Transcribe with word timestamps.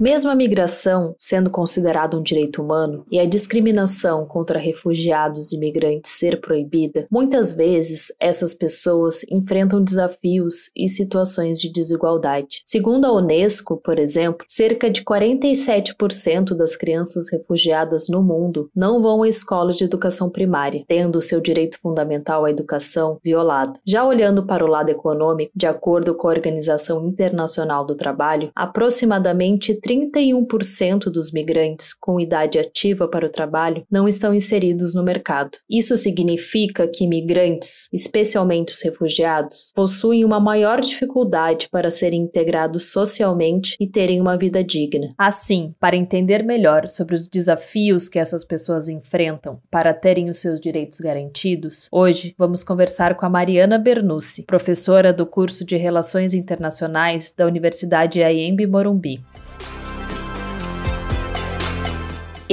Mesmo 0.00 0.30
a 0.30 0.34
migração 0.34 1.14
sendo 1.18 1.48
considerada 1.48 2.16
um 2.16 2.22
direito 2.22 2.60
humano 2.60 3.06
e 3.10 3.20
a 3.20 3.26
discriminação 3.26 4.26
contra 4.26 4.58
refugiados 4.58 5.52
e 5.52 5.58
migrantes 5.58 6.10
ser 6.12 6.40
proibida, 6.40 7.06
muitas 7.10 7.52
vezes 7.52 8.12
essas 8.18 8.52
pessoas 8.52 9.22
enfrentam 9.30 9.82
desafios 9.82 10.70
e 10.76 10.88
situações 10.88 11.60
de 11.60 11.70
desigualdade. 11.70 12.62
Segundo 12.64 13.04
a 13.04 13.12
Unesco, 13.12 13.76
por 13.76 13.98
exemplo, 13.98 14.44
cerca 14.48 14.90
de 14.90 15.04
47% 15.04 16.56
das 16.56 16.74
crianças 16.74 17.30
refugiadas 17.30 18.08
no 18.08 18.22
mundo 18.22 18.70
não 18.74 19.00
vão 19.00 19.22
à 19.22 19.28
escola 19.28 19.72
de 19.72 19.84
educação 19.84 20.28
primária, 20.28 20.84
tendo 20.88 21.22
seu 21.22 21.40
direito 21.40 21.78
fundamental 21.78 22.44
à 22.44 22.50
educação 22.50 23.20
violado. 23.22 23.78
Já 23.86 24.04
olhando 24.04 24.44
para 24.46 24.64
o 24.64 24.68
lado 24.68 24.90
econômico, 24.90 25.52
de 25.54 25.66
acordo 25.66 26.14
com 26.14 26.26
a 26.26 26.32
Organização 26.32 27.06
Internacional 27.06 27.84
do 27.84 27.94
Trabalho, 27.94 28.50
aproximadamente 28.54 29.74
31% 29.82 31.10
dos 31.10 31.32
migrantes 31.32 31.92
com 31.92 32.20
idade 32.20 32.58
ativa 32.58 33.08
para 33.08 33.26
o 33.26 33.30
trabalho 33.30 33.84
não 33.90 34.06
estão 34.06 34.32
inseridos 34.32 34.94
no 34.94 35.02
mercado. 35.02 35.58
Isso 35.68 35.96
significa 35.96 36.86
que 36.86 37.06
migrantes, 37.06 37.88
especialmente 37.92 38.72
os 38.72 38.80
refugiados, 38.82 39.72
possuem 39.74 40.24
uma 40.24 40.40
maior 40.40 40.80
dificuldade 40.80 41.68
para 41.70 41.90
serem 41.90 42.22
integrados 42.22 42.92
socialmente 42.92 43.76
e 43.80 43.86
terem 43.86 44.20
uma 44.20 44.36
vida 44.36 44.62
digna. 44.62 45.14
Assim, 45.18 45.74
para 45.80 45.96
entender 45.96 46.42
melhor 46.42 46.86
sobre 46.86 47.14
os 47.14 47.26
desafios 47.26 48.08
que 48.08 48.18
essas 48.18 48.44
pessoas 48.44 48.88
enfrentam 48.88 49.60
para 49.70 49.92
terem 49.92 50.30
os 50.30 50.38
seus 50.38 50.60
direitos 50.60 51.00
garantidos, 51.00 51.88
hoje 51.90 52.34
vamos 52.38 52.62
conversar 52.62 53.16
com 53.16 53.26
a 53.26 53.30
Mariana 53.30 53.78
Bernucci, 53.78 54.44
professora 54.44 55.12
do 55.12 55.26
curso 55.26 55.64
de 55.64 55.76
Relações 55.76 56.34
Internacionais 56.34 57.34
da 57.36 57.46
Universidade 57.46 58.22
Aembe 58.22 58.66
Morumbi. 58.66 59.20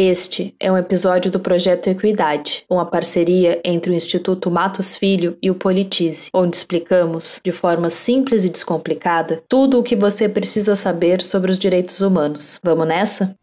Este 0.01 0.55
é 0.61 0.71
um 0.71 0.77
episódio 0.77 1.29
do 1.29 1.41
Projeto 1.41 1.87
Equidade, 1.89 2.63
uma 2.69 2.85
parceria 2.85 3.59
entre 3.65 3.91
o 3.91 3.93
Instituto 3.93 4.49
Matos 4.49 4.95
Filho 4.95 5.37
e 5.43 5.51
o 5.51 5.55
Politize, 5.55 6.29
onde 6.33 6.55
explicamos, 6.55 7.41
de 7.43 7.51
forma 7.51 7.89
simples 7.89 8.45
e 8.45 8.49
descomplicada, 8.49 9.43
tudo 9.49 9.77
o 9.77 9.83
que 9.83 9.97
você 9.97 10.29
precisa 10.29 10.73
saber 10.73 11.21
sobre 11.21 11.51
os 11.51 11.59
direitos 11.59 11.99
humanos. 11.99 12.61
Vamos 12.63 12.87
nessa? 12.87 13.35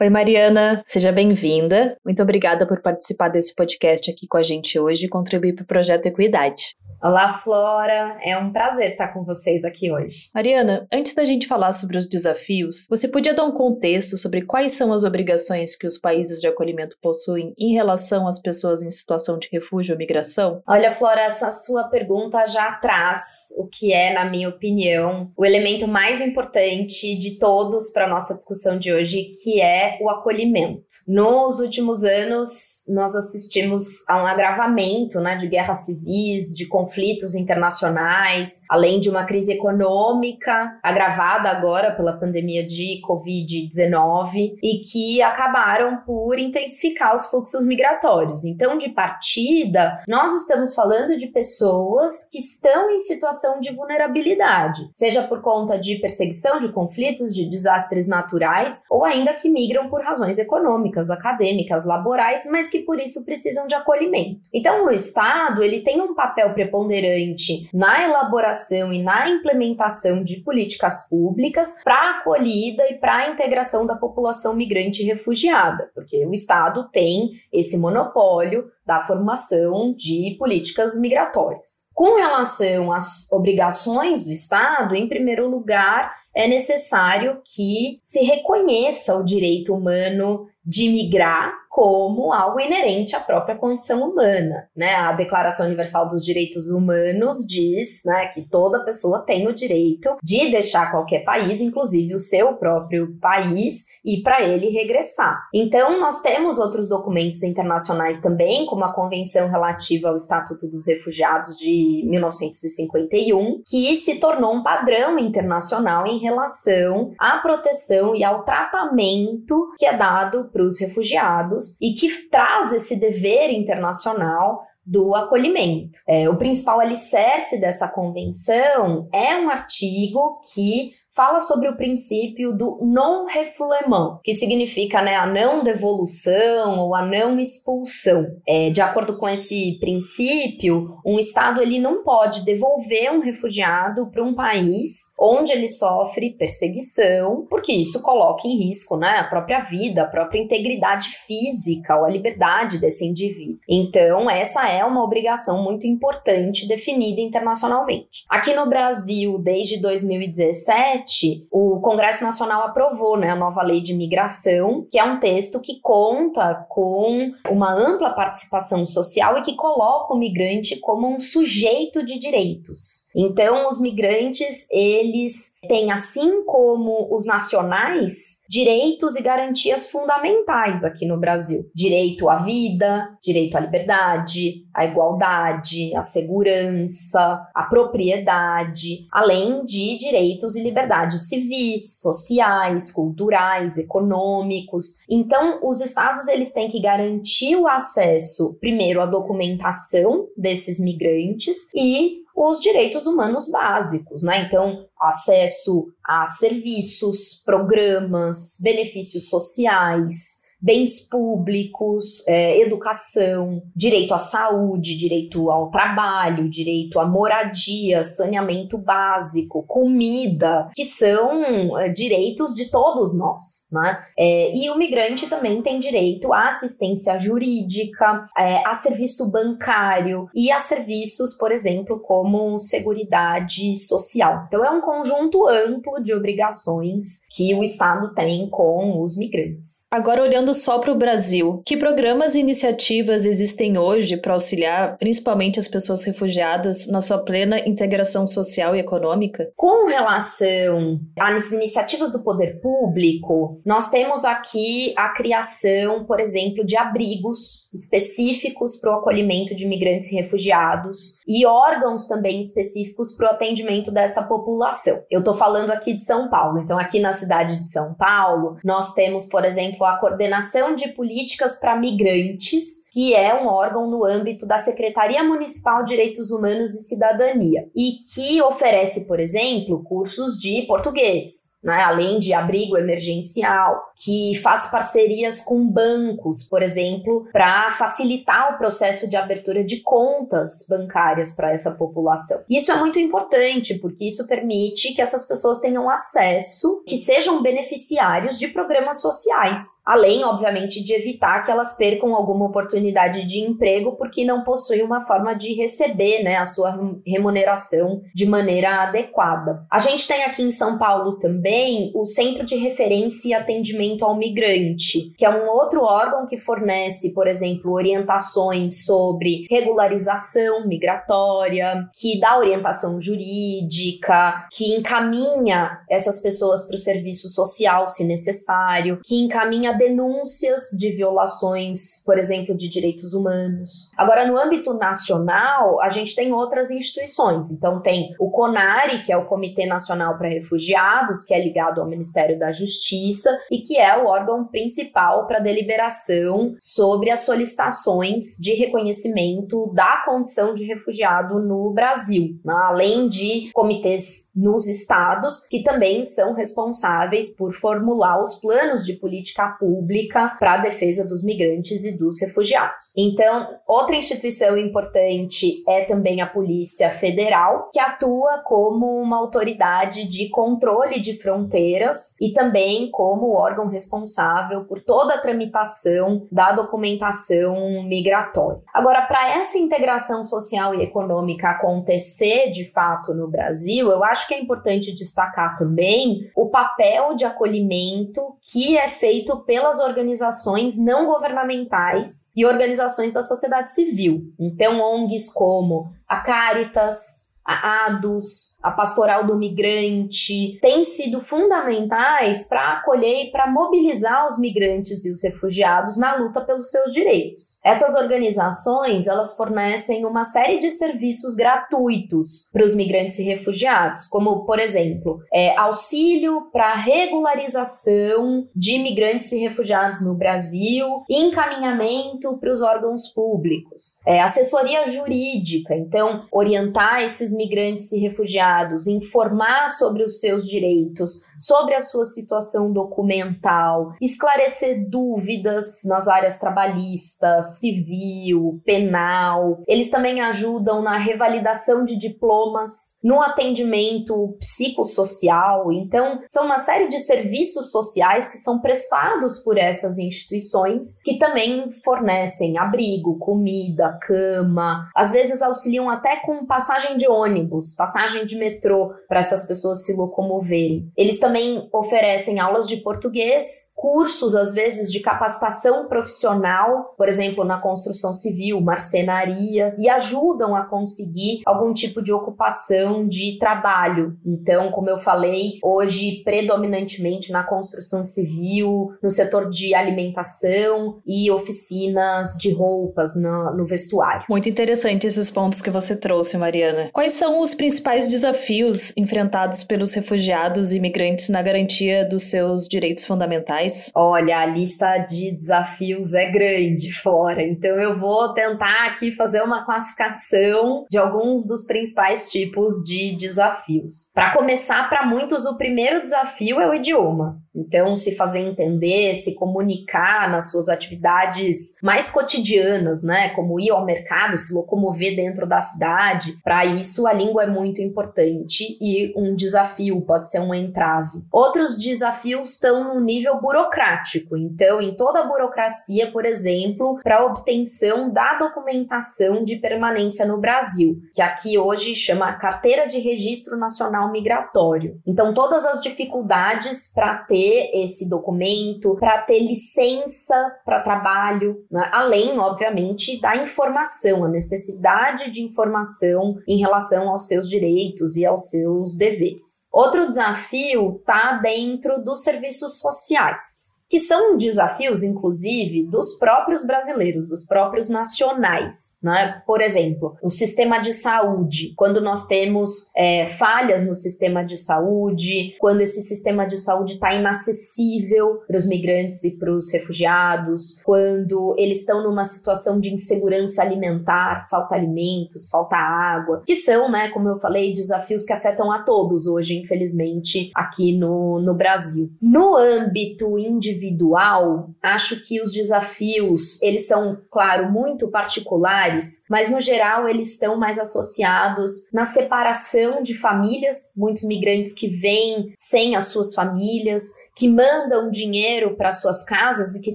Oi, 0.00 0.08
Mariana, 0.08 0.82
seja 0.86 1.12
bem-vinda. 1.12 1.98
Muito 2.02 2.22
obrigada 2.22 2.66
por 2.66 2.80
participar 2.80 3.28
desse 3.28 3.54
podcast 3.54 4.10
aqui 4.10 4.26
com 4.26 4.38
a 4.38 4.42
gente 4.42 4.80
hoje 4.80 5.04
e 5.04 5.08
contribuir 5.10 5.52
para 5.52 5.64
o 5.64 5.66
Projeto 5.66 6.06
Equidade. 6.06 6.78
Olá, 7.00 7.32
Flora. 7.32 8.18
É 8.24 8.36
um 8.36 8.52
prazer 8.52 8.90
estar 8.90 9.08
com 9.08 9.22
vocês 9.22 9.64
aqui 9.64 9.92
hoje. 9.92 10.30
Mariana, 10.34 10.84
antes 10.92 11.14
da 11.14 11.24
gente 11.24 11.46
falar 11.46 11.70
sobre 11.70 11.96
os 11.96 12.08
desafios, 12.08 12.88
você 12.90 13.06
podia 13.06 13.32
dar 13.32 13.44
um 13.44 13.52
contexto 13.52 14.16
sobre 14.16 14.42
quais 14.42 14.72
são 14.72 14.92
as 14.92 15.04
obrigações 15.04 15.76
que 15.76 15.86
os 15.86 15.96
países 15.96 16.40
de 16.40 16.48
acolhimento 16.48 16.96
possuem 17.00 17.54
em 17.56 17.72
relação 17.72 18.26
às 18.26 18.40
pessoas 18.40 18.82
em 18.82 18.90
situação 18.90 19.38
de 19.38 19.48
refúgio 19.52 19.92
ou 19.92 19.98
migração? 19.98 20.60
Olha, 20.66 20.90
Flora, 20.90 21.20
essa 21.20 21.52
sua 21.52 21.84
pergunta 21.84 22.44
já 22.48 22.72
traz 22.72 23.20
o 23.56 23.68
que 23.68 23.92
é, 23.92 24.12
na 24.12 24.24
minha 24.24 24.48
opinião, 24.48 25.30
o 25.36 25.46
elemento 25.46 25.86
mais 25.86 26.20
importante 26.20 27.16
de 27.16 27.38
todos 27.38 27.90
para 27.90 28.06
a 28.06 28.10
nossa 28.10 28.34
discussão 28.34 28.76
de 28.76 28.92
hoje, 28.92 29.30
que 29.44 29.60
é 29.60 29.98
o 30.00 30.10
acolhimento. 30.10 30.82
Nos 31.06 31.60
últimos 31.60 32.02
anos, 32.02 32.82
nós 32.88 33.14
assistimos 33.14 33.86
a 34.08 34.20
um 34.20 34.26
agravamento 34.26 35.20
né, 35.20 35.36
de 35.36 35.46
guerras 35.46 35.86
civis, 35.86 36.52
de 36.56 36.66
conflitos 36.66 36.87
conflitos 36.88 37.34
internacionais, 37.34 38.62
além 38.68 38.98
de 38.98 39.10
uma 39.10 39.24
crise 39.24 39.52
econômica 39.52 40.78
agravada 40.82 41.50
agora 41.50 41.92
pela 41.92 42.14
pandemia 42.14 42.66
de 42.66 43.00
Covid-19 43.06 44.56
e 44.62 44.78
que 44.78 45.20
acabaram 45.20 45.98
por 45.98 46.38
intensificar 46.38 47.14
os 47.14 47.26
fluxos 47.26 47.64
migratórios. 47.64 48.44
Então, 48.44 48.78
de 48.78 48.88
partida, 48.88 50.02
nós 50.08 50.32
estamos 50.32 50.74
falando 50.74 51.16
de 51.16 51.26
pessoas 51.26 52.28
que 52.30 52.38
estão 52.38 52.90
em 52.90 53.00
situação 53.00 53.60
de 53.60 53.72
vulnerabilidade, 53.72 54.88
seja 54.94 55.22
por 55.22 55.42
conta 55.42 55.78
de 55.78 55.96
perseguição, 55.96 56.58
de 56.58 56.72
conflitos, 56.72 57.34
de 57.34 57.48
desastres 57.48 58.08
naturais 58.08 58.82
ou 58.88 59.04
ainda 59.04 59.34
que 59.34 59.50
migram 59.50 59.90
por 59.90 60.02
razões 60.02 60.38
econômicas, 60.38 61.10
acadêmicas, 61.10 61.84
laborais, 61.84 62.48
mas 62.50 62.68
que 62.68 62.80
por 62.80 62.98
isso 62.98 63.24
precisam 63.24 63.66
de 63.66 63.74
acolhimento. 63.74 64.40
Então, 64.54 64.86
o 64.86 64.90
Estado, 64.90 65.62
ele 65.62 65.80
tem 65.80 66.00
um 66.00 66.14
papel 66.14 66.54
preponderante 66.54 66.77
preponderante 66.78 67.68
na 67.74 68.04
elaboração 68.04 68.92
e 68.92 69.02
na 69.02 69.28
implementação 69.28 70.22
de 70.22 70.36
políticas 70.40 71.08
públicas 71.08 71.74
para 71.82 71.94
a 71.94 72.10
acolhida 72.18 72.84
e 72.88 72.94
para 72.94 73.16
a 73.16 73.30
integração 73.30 73.86
da 73.86 73.96
população 73.96 74.54
migrante 74.54 75.02
e 75.02 75.06
refugiada, 75.06 75.90
porque 75.94 76.24
o 76.26 76.32
Estado 76.32 76.88
tem 76.90 77.32
esse 77.52 77.76
monopólio 77.76 78.70
da 78.86 79.00
formação 79.00 79.92
de 79.94 80.36
políticas 80.38 80.98
migratórias. 80.98 81.88
Com 81.94 82.16
relação 82.16 82.92
às 82.92 83.30
obrigações 83.30 84.24
do 84.24 84.30
Estado, 84.30 84.94
em 84.94 85.08
primeiro 85.08 85.48
lugar, 85.48 86.16
é 86.34 86.46
necessário 86.46 87.40
que 87.44 87.98
se 88.02 88.20
reconheça 88.20 89.14
o 89.16 89.24
direito 89.24 89.74
humano 89.74 90.46
de 90.64 90.88
migrar 90.88 91.52
como 91.78 92.32
algo 92.32 92.58
inerente 92.58 93.14
à 93.14 93.20
própria 93.20 93.54
condição 93.54 94.02
humana, 94.02 94.68
né? 94.76 94.96
A 94.96 95.12
Declaração 95.12 95.66
Universal 95.66 96.08
dos 96.08 96.24
Direitos 96.24 96.72
Humanos 96.72 97.46
diz, 97.46 98.00
né, 98.04 98.26
que 98.26 98.42
toda 98.42 98.84
pessoa 98.84 99.24
tem 99.24 99.46
o 99.46 99.54
direito 99.54 100.16
de 100.20 100.50
deixar 100.50 100.90
qualquer 100.90 101.20
país, 101.20 101.60
inclusive 101.60 102.16
o 102.16 102.18
seu 102.18 102.54
próprio 102.56 103.16
país, 103.20 103.84
e 104.04 104.22
para 104.24 104.42
ele 104.42 104.70
regressar. 104.70 105.38
Então, 105.54 106.00
nós 106.00 106.20
temos 106.20 106.58
outros 106.58 106.88
documentos 106.88 107.44
internacionais 107.44 108.20
também, 108.20 108.66
como 108.66 108.82
a 108.82 108.92
Convenção 108.92 109.48
relativa 109.48 110.08
ao 110.08 110.16
Estatuto 110.16 110.66
dos 110.66 110.84
Refugiados 110.84 111.56
de 111.58 112.04
1951, 112.08 113.62
que 113.64 113.94
se 113.94 114.16
tornou 114.16 114.52
um 114.52 114.64
padrão 114.64 115.16
internacional 115.16 116.08
em 116.08 116.18
relação 116.18 117.12
à 117.20 117.38
proteção 117.38 118.16
e 118.16 118.24
ao 118.24 118.42
tratamento 118.42 119.68
que 119.78 119.86
é 119.86 119.96
dado 119.96 120.50
para 120.50 120.64
os 120.64 120.80
refugiados 120.80 121.67
e 121.80 121.94
que 121.94 122.08
traz 122.28 122.72
esse 122.72 122.96
dever 122.96 123.50
internacional 123.50 124.62
do 124.84 125.14
acolhimento. 125.14 125.98
É, 126.08 126.30
o 126.30 126.36
principal 126.36 126.80
alicerce 126.80 127.60
dessa 127.60 127.86
convenção 127.86 129.06
é 129.12 129.36
um 129.36 129.50
artigo 129.50 130.40
que 130.54 130.92
fala 131.18 131.40
sobre 131.40 131.68
o 131.68 131.76
princípio 131.76 132.52
do 132.52 132.78
non-refoulement, 132.80 134.20
que 134.22 134.34
significa 134.34 135.02
né, 135.02 135.16
a 135.16 135.26
não 135.26 135.64
devolução 135.64 136.78
ou 136.78 136.94
a 136.94 137.04
não 137.04 137.40
expulsão. 137.40 138.24
É, 138.46 138.70
de 138.70 138.80
acordo 138.80 139.18
com 139.18 139.28
esse 139.28 139.76
princípio, 139.80 140.94
um 141.04 141.18
Estado 141.18 141.60
ele 141.60 141.80
não 141.80 142.04
pode 142.04 142.44
devolver 142.44 143.10
um 143.10 143.18
refugiado 143.18 144.08
para 144.12 144.22
um 144.22 144.32
país 144.32 145.12
onde 145.18 145.50
ele 145.50 145.66
sofre 145.66 146.36
perseguição, 146.36 147.44
porque 147.50 147.72
isso 147.72 148.00
coloca 148.00 148.46
em 148.46 148.56
risco 148.56 148.96
né, 148.96 149.16
a 149.18 149.24
própria 149.24 149.58
vida, 149.58 150.02
a 150.04 150.06
própria 150.06 150.38
integridade 150.38 151.08
física 151.26 151.98
ou 151.98 152.04
a 152.04 152.10
liberdade 152.10 152.78
desse 152.78 153.04
indivíduo. 153.04 153.58
Então, 153.68 154.30
essa 154.30 154.68
é 154.68 154.84
uma 154.84 155.02
obrigação 155.02 155.64
muito 155.64 155.84
importante 155.84 156.68
definida 156.68 157.20
internacionalmente. 157.20 158.24
Aqui 158.28 158.54
no 158.54 158.68
Brasil, 158.68 159.36
desde 159.40 159.80
2017, 159.80 161.07
o 161.50 161.80
Congresso 161.80 162.22
Nacional 162.22 162.62
aprovou 162.62 163.16
né, 163.16 163.30
a 163.30 163.36
nova 163.36 163.62
lei 163.62 163.80
de 163.80 163.94
migração, 163.94 164.86
que 164.90 164.98
é 164.98 165.04
um 165.04 165.18
texto 165.18 165.60
que 165.60 165.80
conta 165.80 166.66
com 166.68 167.32
uma 167.48 167.72
ampla 167.72 168.10
participação 168.10 168.84
social 168.84 169.38
e 169.38 169.42
que 169.42 169.54
coloca 169.54 170.12
o 170.12 170.18
migrante 170.18 170.76
como 170.80 171.08
um 171.08 171.18
sujeito 171.18 172.04
de 172.04 172.18
direitos. 172.18 173.08
Então, 173.16 173.68
os 173.68 173.80
migrantes, 173.80 174.66
eles 174.70 175.56
têm, 175.66 175.90
assim 175.90 176.44
como 176.44 177.08
os 177.14 177.26
nacionais, 177.26 178.42
direitos 178.48 179.16
e 179.16 179.22
garantias 179.22 179.90
fundamentais 179.90 180.84
aqui 180.84 181.06
no 181.06 181.18
Brasil: 181.18 181.70
direito 181.74 182.28
à 182.28 182.36
vida, 182.36 183.08
direito 183.22 183.56
à 183.56 183.60
liberdade, 183.60 184.66
à 184.74 184.84
igualdade, 184.84 185.94
à 185.96 186.02
segurança, 186.02 187.46
à 187.54 187.62
propriedade, 187.64 189.06
além 189.10 189.64
de 189.64 189.96
direitos 189.98 190.54
e 190.56 190.62
liberdades 190.62 190.97
civis, 191.18 192.00
sociais, 192.00 192.90
culturais, 192.90 193.78
econômicos. 193.78 194.98
Então, 195.08 195.60
os 195.62 195.80
estados 195.80 196.26
eles 196.28 196.52
têm 196.52 196.68
que 196.68 196.80
garantir 196.80 197.56
o 197.56 197.68
acesso, 197.68 198.56
primeiro, 198.60 199.00
à 199.00 199.06
documentação 199.06 200.26
desses 200.36 200.80
migrantes 200.80 201.56
e 201.74 202.22
os 202.34 202.60
direitos 202.60 203.06
humanos 203.06 203.50
básicos, 203.50 204.22
né? 204.22 204.44
Então, 204.46 204.86
acesso 205.00 205.88
a 206.04 206.26
serviços, 206.26 207.42
programas, 207.44 208.56
benefícios 208.60 209.28
sociais, 209.28 210.47
bens 210.60 211.00
públicos, 211.00 212.26
é, 212.26 212.60
educação, 212.60 213.62
direito 213.74 214.12
à 214.12 214.18
saúde, 214.18 214.96
direito 214.96 215.50
ao 215.50 215.70
trabalho, 215.70 216.50
direito 216.50 216.98
à 216.98 217.06
moradia, 217.06 218.02
saneamento 218.02 218.76
básico, 218.76 219.62
comida, 219.62 220.68
que 220.74 220.84
são 220.84 221.78
é, 221.78 221.88
direitos 221.88 222.54
de 222.54 222.70
todos 222.70 223.16
nós, 223.16 223.68
né? 223.72 223.98
É, 224.18 224.56
e 224.56 224.68
o 224.70 224.76
migrante 224.76 225.28
também 225.28 225.62
tem 225.62 225.78
direito 225.78 226.32
à 226.32 226.48
assistência 226.48 227.18
jurídica, 227.18 228.24
a 228.36 228.74
serviço 228.74 229.30
bancário 229.30 230.28
e 230.34 230.50
a 230.50 230.58
serviços, 230.58 231.34
por 231.34 231.52
exemplo, 231.52 232.00
como 232.00 232.58
seguridade 232.58 233.76
social. 233.76 234.44
Então 234.46 234.64
é 234.64 234.70
um 234.70 234.80
conjunto 234.80 235.46
amplo 235.46 236.02
de 236.02 236.12
obrigações 236.14 237.26
que 237.30 237.54
o 237.54 237.62
Estado 237.62 238.12
tem 238.14 238.48
com 238.50 239.00
os 239.00 239.16
migrantes. 239.16 239.86
Agora 239.90 240.22
olhando 240.22 240.47
olhando 240.48 240.54
só 240.54 240.78
para 240.78 240.92
o 240.92 240.96
Brasil, 240.96 241.62
que 241.64 241.76
programas 241.76 242.34
e 242.34 242.40
iniciativas 242.40 243.24
existem 243.24 243.78
hoje 243.78 244.16
para 244.16 244.32
auxiliar 244.32 244.96
principalmente 244.98 245.58
as 245.58 245.68
pessoas 245.68 246.04
refugiadas 246.04 246.86
na 246.86 247.00
sua 247.00 247.18
plena 247.18 247.60
integração 247.60 248.26
social 248.26 248.74
e 248.74 248.80
econômica? 248.80 249.50
Com 249.56 249.88
relação 249.88 251.00
às 251.18 251.52
iniciativas 251.52 252.12
do 252.12 252.22
poder 252.22 252.60
público, 252.60 253.60
nós 253.64 253.90
temos 253.90 254.24
aqui 254.24 254.92
a 254.96 255.10
criação, 255.10 256.04
por 256.04 256.20
exemplo, 256.20 256.64
de 256.64 256.76
abrigos 256.76 257.68
específicos 257.72 258.76
para 258.76 258.92
o 258.92 258.98
acolhimento 258.98 259.54
de 259.54 259.64
imigrantes 259.64 260.10
e 260.10 260.14
refugiados 260.14 261.18
e 261.26 261.44
órgãos 261.44 262.06
também 262.06 262.40
específicos 262.40 263.14
para 263.14 263.28
o 263.28 263.30
atendimento 263.30 263.90
dessa 263.90 264.22
população. 264.22 265.02
Eu 265.10 265.20
estou 265.20 265.34
falando 265.34 265.70
aqui 265.70 265.94
de 265.94 266.04
São 266.04 266.28
Paulo, 266.28 266.58
então 266.60 266.78
aqui 266.78 266.98
na 266.98 267.12
cidade 267.12 267.62
de 267.62 267.70
São 267.70 267.94
Paulo, 267.94 268.56
nós 268.64 268.94
temos, 268.94 269.26
por 269.26 269.44
exemplo, 269.44 269.84
a 269.84 269.98
coordenação 269.98 270.37
Coordenação 270.38 270.74
de 270.74 270.88
Políticas 270.88 271.58
para 271.58 271.76
Migrantes, 271.76 272.88
que 272.92 273.14
é 273.14 273.34
um 273.34 273.46
órgão 273.46 273.90
no 273.90 274.04
âmbito 274.04 274.46
da 274.46 274.56
Secretaria 274.56 275.22
Municipal 275.24 275.82
de 275.82 275.90
Direitos 275.90 276.30
Humanos 276.30 276.70
e 276.74 276.86
Cidadania, 276.86 277.68
e 277.74 277.98
que 278.14 278.40
oferece, 278.42 279.06
por 279.06 279.18
exemplo, 279.18 279.82
cursos 279.82 280.38
de 280.38 280.62
português, 280.62 281.57
né, 281.62 281.82
além 281.82 282.18
de 282.18 282.32
abrigo 282.32 282.76
emergencial, 282.76 283.82
que 283.96 284.38
faz 284.42 284.70
parcerias 284.70 285.40
com 285.40 285.68
bancos, 285.68 286.44
por 286.44 286.62
exemplo, 286.62 287.26
para 287.32 287.70
facilitar 287.72 288.54
o 288.54 288.58
processo 288.58 289.08
de 289.08 289.16
abertura 289.16 289.64
de 289.64 289.82
contas 289.82 290.66
bancárias 290.68 291.32
para 291.32 291.52
essa 291.52 291.72
população. 291.72 292.38
Isso 292.48 292.70
é 292.70 292.76
muito 292.76 292.98
importante, 292.98 293.74
porque 293.78 294.06
isso 294.06 294.26
permite 294.26 294.94
que 294.94 295.02
essas 295.02 295.26
pessoas 295.26 295.58
tenham 295.58 295.90
acesso, 295.90 296.82
que 296.86 296.96
sejam 296.96 297.42
beneficiários 297.42 298.38
de 298.38 298.48
programas 298.48 299.00
sociais, 299.00 299.80
além, 299.84 300.24
obviamente, 300.24 300.82
de 300.82 300.94
evitar 300.94 301.42
que 301.42 301.50
elas 301.50 301.76
percam 301.76 302.14
alguma 302.14 302.46
oportunidade 302.46 303.26
de 303.26 303.40
emprego 303.40 303.96
porque 303.96 304.24
não 304.24 304.44
possuem 304.44 304.82
uma 304.82 305.00
forma 305.00 305.34
de 305.34 305.54
receber 305.54 306.22
né, 306.22 306.36
a 306.36 306.44
sua 306.44 306.78
remuneração 307.04 308.00
de 308.14 308.26
maneira 308.26 308.84
adequada. 308.84 309.66
A 309.70 309.78
gente 309.78 310.06
tem 310.06 310.22
aqui 310.22 310.42
em 310.42 310.50
São 310.50 310.78
Paulo 310.78 311.18
também 311.18 311.47
também 311.48 311.90
o 311.94 312.04
Centro 312.04 312.44
de 312.44 312.56
Referência 312.56 313.28
e 313.28 313.34
Atendimento 313.34 314.04
ao 314.04 314.14
Migrante, 314.14 315.14
que 315.16 315.24
é 315.24 315.30
um 315.30 315.48
outro 315.48 315.82
órgão 315.82 316.26
que 316.26 316.36
fornece, 316.36 317.14
por 317.14 317.26
exemplo, 317.26 317.72
orientações 317.72 318.84
sobre 318.84 319.46
regularização 319.50 320.66
migratória, 320.68 321.88
que 321.98 322.20
dá 322.20 322.36
orientação 322.36 323.00
jurídica, 323.00 324.46
que 324.52 324.76
encaminha 324.76 325.80
essas 325.88 326.20
pessoas 326.20 326.66
para 326.66 326.76
o 326.76 326.78
serviço 326.78 327.30
social, 327.30 327.88
se 327.88 328.04
necessário, 328.04 329.00
que 329.02 329.16
encaminha 329.16 329.72
denúncias 329.72 330.76
de 330.78 330.90
violações, 330.90 332.02
por 332.04 332.18
exemplo, 332.18 332.54
de 332.54 332.68
direitos 332.68 333.14
humanos. 333.14 333.90
Agora, 333.96 334.26
no 334.26 334.38
âmbito 334.38 334.74
nacional, 334.74 335.80
a 335.80 335.88
gente 335.88 336.14
tem 336.14 336.30
outras 336.30 336.70
instituições. 336.70 337.50
Então, 337.50 337.80
tem 337.80 338.14
o 338.20 338.30
CONARE, 338.30 339.02
que 339.02 339.10
é 339.10 339.16
o 339.16 339.24
Comitê 339.24 339.64
Nacional 339.64 340.18
para 340.18 340.28
Refugiados, 340.28 341.22
que 341.22 341.32
é 341.32 341.37
ligado 341.38 341.80
ao 341.80 341.88
Ministério 341.88 342.38
da 342.38 342.52
Justiça 342.52 343.30
e 343.50 343.58
que 343.58 343.78
é 343.78 343.96
o 343.96 344.06
órgão 344.06 344.46
principal 344.46 345.26
para 345.26 345.38
deliberação 345.38 346.54
sobre 346.58 347.10
as 347.10 347.20
solicitações 347.20 348.36
de 348.40 348.54
reconhecimento 348.54 349.72
da 349.74 350.02
condição 350.04 350.54
de 350.54 350.64
refugiado 350.64 351.38
no 351.40 351.70
Brasil, 351.72 352.38
né? 352.44 352.54
além 352.64 353.08
de 353.08 353.50
comitês 353.52 354.30
nos 354.34 354.66
estados 354.66 355.46
que 355.48 355.62
também 355.62 356.04
são 356.04 356.32
responsáveis 356.32 357.34
por 357.36 357.52
formular 357.52 358.20
os 358.20 358.34
planos 358.36 358.84
de 358.84 358.94
política 358.94 359.48
pública 359.58 360.36
para 360.38 360.54
a 360.54 360.58
defesa 360.58 361.06
dos 361.06 361.22
migrantes 361.22 361.84
e 361.84 361.96
dos 361.96 362.20
refugiados. 362.20 362.92
Então, 362.96 363.48
outra 363.66 363.96
instituição 363.96 364.56
importante 364.56 365.62
é 365.68 365.84
também 365.84 366.20
a 366.20 366.26
Polícia 366.26 366.90
Federal, 366.90 367.70
que 367.72 367.80
atua 367.80 368.42
como 368.44 369.00
uma 369.00 369.16
autoridade 369.16 370.06
de 370.06 370.28
controle 370.28 371.00
de 371.00 371.14
fronteiras 371.14 371.27
fronteiras 371.28 372.16
e 372.20 372.32
também 372.32 372.90
como 372.90 373.34
órgão 373.34 373.68
responsável 373.68 374.64
por 374.64 374.80
toda 374.80 375.14
a 375.14 375.20
tramitação 375.20 376.26
da 376.32 376.52
documentação 376.52 377.82
migratória. 377.84 378.62
Agora, 378.72 379.02
para 379.02 379.30
essa 379.36 379.58
integração 379.58 380.24
social 380.24 380.74
e 380.74 380.82
econômica 380.82 381.50
acontecer 381.50 382.50
de 382.50 382.70
fato 382.72 383.12
no 383.12 383.28
Brasil, 383.28 383.90
eu 383.90 384.02
acho 384.02 384.26
que 384.26 384.34
é 384.34 384.40
importante 384.40 384.94
destacar 384.94 385.56
também 385.56 386.30
o 386.34 386.48
papel 386.48 387.14
de 387.14 387.24
acolhimento 387.24 388.36
que 388.42 388.78
é 388.78 388.88
feito 388.88 389.40
pelas 389.40 389.80
organizações 389.80 390.78
não 390.78 391.06
governamentais 391.06 392.32
e 392.34 392.46
organizações 392.46 393.12
da 393.12 393.22
sociedade 393.22 393.72
civil. 393.72 394.32
Então, 394.38 394.80
ONGs 394.80 395.30
como 395.32 395.92
a 396.08 396.20
Caritas, 396.20 397.28
a 397.48 397.86
ADUS, 397.86 398.58
a 398.62 398.70
Pastoral 398.70 399.26
do 399.26 399.34
Migrante, 399.34 400.58
têm 400.60 400.84
sido 400.84 401.18
fundamentais 401.18 402.46
para 402.46 402.74
acolher 402.74 403.24
e 403.24 403.30
para 403.30 403.50
mobilizar 403.50 404.26
os 404.26 404.38
migrantes 404.38 405.06
e 405.06 405.10
os 405.10 405.22
refugiados 405.22 405.96
na 405.96 406.14
luta 406.16 406.42
pelos 406.42 406.70
seus 406.70 406.92
direitos. 406.92 407.58
Essas 407.64 407.94
organizações, 407.94 409.06
elas 409.06 409.34
fornecem 409.34 410.04
uma 410.04 410.24
série 410.24 410.58
de 410.58 410.70
serviços 410.70 411.34
gratuitos 411.34 412.50
para 412.52 412.64
os 412.64 412.74
migrantes 412.74 413.18
e 413.18 413.22
refugiados, 413.22 414.06
como, 414.06 414.44
por 414.44 414.58
exemplo, 414.58 415.20
é, 415.32 415.56
auxílio 415.56 416.50
para 416.52 416.74
regularização 416.74 418.46
de 418.54 418.72
imigrantes 418.72 419.32
e 419.32 419.38
refugiados 419.38 420.04
no 420.04 420.14
Brasil, 420.14 421.02
encaminhamento 421.08 422.36
para 422.36 422.52
os 422.52 422.60
órgãos 422.60 423.08
públicos, 423.08 424.00
é, 424.06 424.20
assessoria 424.20 424.86
jurídica, 424.86 425.74
então 425.74 426.26
orientar 426.30 427.02
esses 427.02 427.37
migrantes 427.38 427.92
e 427.92 427.98
refugiados 427.98 428.86
informar 428.86 429.70
sobre 429.70 430.02
os 430.02 430.20
seus 430.20 430.46
direitos, 430.46 431.22
sobre 431.38 431.74
a 431.74 431.80
sua 431.80 432.04
situação 432.04 432.72
documental, 432.72 433.92
esclarecer 434.00 434.88
dúvidas 434.88 435.82
nas 435.84 436.08
áreas 436.08 436.38
trabalhista, 436.38 437.42
civil, 437.42 438.60
penal. 438.64 439.62
Eles 439.66 439.90
também 439.90 440.20
ajudam 440.20 440.82
na 440.82 440.96
revalidação 440.96 441.84
de 441.84 441.96
diplomas, 441.96 442.98
no 443.02 443.22
atendimento 443.22 444.36
psicossocial. 444.38 445.72
Então, 445.72 446.20
são 446.28 446.44
uma 446.44 446.58
série 446.58 446.88
de 446.88 446.98
serviços 446.98 447.70
sociais 447.70 448.28
que 448.28 448.38
são 448.38 448.60
prestados 448.60 449.38
por 449.38 449.56
essas 449.58 449.98
instituições 449.98 451.00
que 451.02 451.18
também 451.18 451.70
fornecem 451.84 452.58
abrigo, 452.58 453.18
comida, 453.18 453.98
cama, 454.02 454.88
às 454.94 455.12
vezes 455.12 455.42
auxiliam 455.42 455.88
até 455.88 456.16
com 456.16 456.46
passagem 456.46 456.96
de 456.96 457.08
ônibus, 457.08 457.74
passagem 457.74 458.26
de 458.26 458.36
metrô 458.36 458.92
para 459.08 459.20
essas 459.20 459.46
pessoas 459.46 459.84
se 459.84 459.94
locomoverem. 459.94 460.90
Eles 460.96 461.18
também 461.28 461.68
oferecem 461.72 462.40
aulas 462.40 462.66
de 462.66 462.78
português, 462.78 463.44
cursos, 463.78 464.34
às 464.34 464.52
vezes, 464.52 464.90
de 464.90 464.98
capacitação 464.98 465.86
profissional, 465.86 466.94
por 466.98 467.08
exemplo, 467.08 467.44
na 467.44 467.58
construção 467.58 468.12
civil, 468.12 468.60
marcenaria, 468.60 469.72
e 469.78 469.88
ajudam 469.88 470.56
a 470.56 470.64
conseguir 470.64 471.42
algum 471.46 471.72
tipo 471.72 472.02
de 472.02 472.12
ocupação 472.12 473.06
de 473.06 473.38
trabalho. 473.38 474.16
Então, 474.26 474.72
como 474.72 474.90
eu 474.90 474.98
falei, 474.98 475.60
hoje, 475.62 476.22
predominantemente 476.24 477.30
na 477.30 477.44
construção 477.44 478.02
civil, 478.02 478.88
no 479.00 479.10
setor 479.10 479.48
de 479.48 479.72
alimentação 479.76 481.00
e 481.06 481.30
oficinas 481.30 482.36
de 482.36 482.52
roupas 482.52 483.14
no, 483.14 483.56
no 483.56 483.64
vestuário. 483.64 484.24
Muito 484.28 484.48
interessante 484.48 485.06
esses 485.06 485.30
pontos 485.30 485.62
que 485.62 485.70
você 485.70 485.94
trouxe, 485.94 486.36
Mariana. 486.36 486.90
Quais 486.92 487.12
são 487.12 487.40
os 487.40 487.54
principais 487.54 488.08
desafios 488.08 488.92
enfrentados 488.96 489.62
pelos 489.62 489.92
refugiados 489.92 490.72
e 490.72 490.78
imigrantes 490.78 491.28
na 491.28 491.40
garantia 491.40 492.04
dos 492.04 492.24
seus 492.24 492.66
direitos 492.66 493.04
fundamentais? 493.04 493.67
Olha, 493.94 494.40
a 494.40 494.46
lista 494.46 494.98
de 494.98 495.32
desafios 495.32 496.14
é 496.14 496.30
grande 496.30 496.92
fora, 496.92 497.42
então 497.42 497.76
eu 497.80 497.98
vou 497.98 498.32
tentar 498.34 498.86
aqui 498.86 499.12
fazer 499.12 499.42
uma 499.42 499.64
classificação 499.64 500.86
de 500.90 500.98
alguns 500.98 501.46
dos 501.46 501.64
principais 501.64 502.30
tipos 502.30 502.82
de 502.84 503.16
desafios. 503.16 504.10
Para 504.14 504.32
começar, 504.32 504.88
para 504.88 505.06
muitos, 505.06 505.44
o 505.46 505.56
primeiro 505.56 506.02
desafio 506.02 506.60
é 506.60 506.68
o 506.68 506.74
idioma. 506.74 507.40
Então, 507.58 507.96
se 507.96 508.14
fazer 508.14 508.38
entender, 508.38 509.16
se 509.16 509.34
comunicar 509.34 510.30
nas 510.30 510.50
suas 510.50 510.68
atividades 510.68 511.74
mais 511.82 512.08
cotidianas, 512.08 513.02
né? 513.02 513.30
Como 513.30 513.58
ir 513.58 513.70
ao 513.70 513.84
mercado, 513.84 514.38
se 514.38 514.54
locomover 514.54 515.16
dentro 515.16 515.46
da 515.46 515.60
cidade. 515.60 516.38
Para 516.44 516.64
isso, 516.64 517.06
a 517.06 517.12
língua 517.12 517.42
é 517.42 517.46
muito 517.46 517.82
importante 517.82 518.78
e 518.80 519.12
um 519.16 519.34
desafio, 519.34 520.00
pode 520.02 520.30
ser 520.30 520.40
um 520.40 520.54
entrave. 520.54 521.20
Outros 521.32 521.76
desafios 521.76 522.52
estão 522.52 522.94
no 522.94 523.00
nível 523.00 523.40
burocrático. 523.40 524.36
Então, 524.36 524.80
em 524.80 524.94
toda 524.94 525.20
a 525.20 525.26
burocracia, 525.26 526.12
por 526.12 526.24
exemplo, 526.24 527.00
para 527.02 527.24
obtenção 527.24 528.10
da 528.10 528.38
documentação 528.38 529.42
de 529.42 529.56
permanência 529.56 530.24
no 530.24 530.38
Brasil, 530.38 531.00
que 531.12 531.20
aqui 531.20 531.58
hoje 531.58 531.94
chama 531.94 532.32
Carteira 532.34 532.86
de 532.86 532.98
Registro 532.98 533.56
Nacional 533.56 534.12
Migratório. 534.12 535.00
Então, 535.06 535.34
todas 535.34 535.64
as 535.64 535.80
dificuldades 535.80 536.92
para 536.92 537.14
ter 537.14 537.47
ter 537.48 537.70
esse 537.72 538.08
documento, 538.08 538.94
para 538.96 539.22
ter 539.22 539.38
licença 539.38 540.34
para 540.64 540.82
trabalho, 540.82 541.64
né? 541.70 541.88
além, 541.92 542.38
obviamente, 542.38 543.18
da 543.20 543.36
informação, 543.36 544.24
a 544.24 544.28
necessidade 544.28 545.30
de 545.30 545.42
informação 545.42 546.34
em 546.46 546.58
relação 546.58 547.08
aos 547.08 547.26
seus 547.26 547.48
direitos 547.48 548.16
e 548.16 548.26
aos 548.26 548.50
seus 548.50 548.94
deveres. 548.94 549.66
Outro 549.72 550.08
desafio 550.10 550.96
está 550.98 551.40
dentro 551.42 552.02
dos 552.04 552.22
serviços 552.22 552.78
sociais 552.78 553.67
que 553.88 553.98
são 553.98 554.36
desafios, 554.36 555.02
inclusive, 555.02 555.84
dos 555.84 556.14
próprios 556.18 556.64
brasileiros, 556.66 557.28
dos 557.28 557.44
próprios 557.44 557.88
nacionais. 557.88 558.98
Né? 559.02 559.42
Por 559.46 559.60
exemplo, 559.60 560.16
o 560.22 560.28
sistema 560.28 560.78
de 560.78 560.92
saúde. 560.92 561.72
Quando 561.76 562.00
nós 562.00 562.26
temos 562.26 562.90
é, 562.94 563.26
falhas 563.26 563.86
no 563.86 563.94
sistema 563.94 564.44
de 564.44 564.56
saúde, 564.56 565.56
quando 565.58 565.80
esse 565.80 566.02
sistema 566.02 566.46
de 566.46 566.58
saúde 566.58 566.94
está 566.94 567.14
inacessível 567.14 568.40
para 568.46 568.56
os 568.56 568.66
migrantes 568.66 569.24
e 569.24 569.38
para 569.38 569.52
os 569.52 569.72
refugiados, 569.72 570.80
quando 570.84 571.54
eles 571.58 571.80
estão 571.80 572.02
numa 572.02 572.24
situação 572.24 572.78
de 572.78 572.92
insegurança 572.92 573.62
alimentar, 573.62 574.48
falta 574.50 574.74
alimentos, 574.74 575.48
falta 575.48 575.76
água, 575.76 576.42
que 576.46 576.54
são, 576.54 576.90
né, 576.90 577.08
como 577.08 577.28
eu 577.28 577.38
falei, 577.38 577.72
desafios 577.72 578.24
que 578.24 578.32
afetam 578.32 578.70
a 578.70 578.82
todos 578.82 579.26
hoje, 579.26 579.58
infelizmente, 579.58 580.50
aqui 580.54 580.96
no, 580.96 581.40
no 581.40 581.54
Brasil. 581.54 582.10
No 582.20 582.56
âmbito 582.56 583.38
individual, 583.38 583.77
individual, 583.78 584.70
acho 584.82 585.22
que 585.22 585.40
os 585.40 585.52
desafios, 585.52 586.60
eles 586.60 586.86
são, 586.86 587.18
claro, 587.30 587.70
muito 587.70 588.08
particulares, 588.08 589.24
mas 589.30 589.48
no 589.48 589.60
geral 589.60 590.08
eles 590.08 590.32
estão 590.32 590.56
mais 590.56 590.78
associados 590.78 591.88
na 591.92 592.04
separação 592.04 593.02
de 593.02 593.14
famílias, 593.14 593.92
muitos 593.96 594.24
migrantes 594.24 594.72
que 594.72 594.88
vêm 594.88 595.52
sem 595.56 595.94
as 595.94 596.06
suas 596.06 596.34
famílias, 596.34 597.02
que 597.38 597.48
mandam 597.48 598.10
dinheiro 598.10 598.74
para 598.76 598.90
suas 598.90 599.22
casas 599.22 599.76
e 599.76 599.80
que 599.80 599.94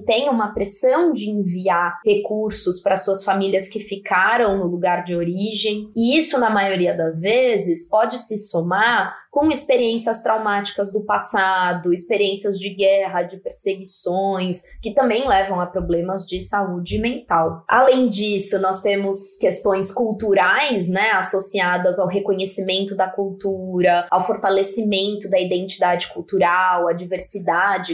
têm 0.00 0.30
uma 0.30 0.54
pressão 0.54 1.12
de 1.12 1.28
enviar 1.28 2.00
recursos 2.02 2.80
para 2.80 2.96
suas 2.96 3.22
famílias 3.22 3.68
que 3.68 3.80
ficaram 3.80 4.56
no 4.56 4.66
lugar 4.66 5.04
de 5.04 5.14
origem. 5.14 5.92
E 5.94 6.16
isso, 6.16 6.38
na 6.38 6.48
maioria 6.48 6.96
das 6.96 7.20
vezes, 7.20 7.86
pode 7.86 8.16
se 8.16 8.38
somar 8.38 9.14
com 9.30 9.50
experiências 9.50 10.22
traumáticas 10.22 10.92
do 10.92 11.04
passado, 11.04 11.92
experiências 11.92 12.56
de 12.56 12.70
guerra, 12.70 13.22
de 13.22 13.38
perseguições, 13.38 14.62
que 14.80 14.94
também 14.94 15.26
levam 15.26 15.60
a 15.60 15.66
problemas 15.66 16.24
de 16.24 16.40
saúde 16.40 17.00
mental. 17.00 17.64
Além 17.68 18.08
disso, 18.08 18.60
nós 18.60 18.80
temos 18.80 19.36
questões 19.40 19.90
culturais, 19.90 20.88
né, 20.88 21.10
associadas 21.10 21.98
ao 21.98 22.06
reconhecimento 22.06 22.94
da 22.94 23.08
cultura, 23.08 24.06
ao 24.08 24.24
fortalecimento 24.24 25.28
da 25.28 25.40
identidade 25.40 26.06
cultural, 26.14 26.86
à 26.86 26.92
diversidade 26.92 27.33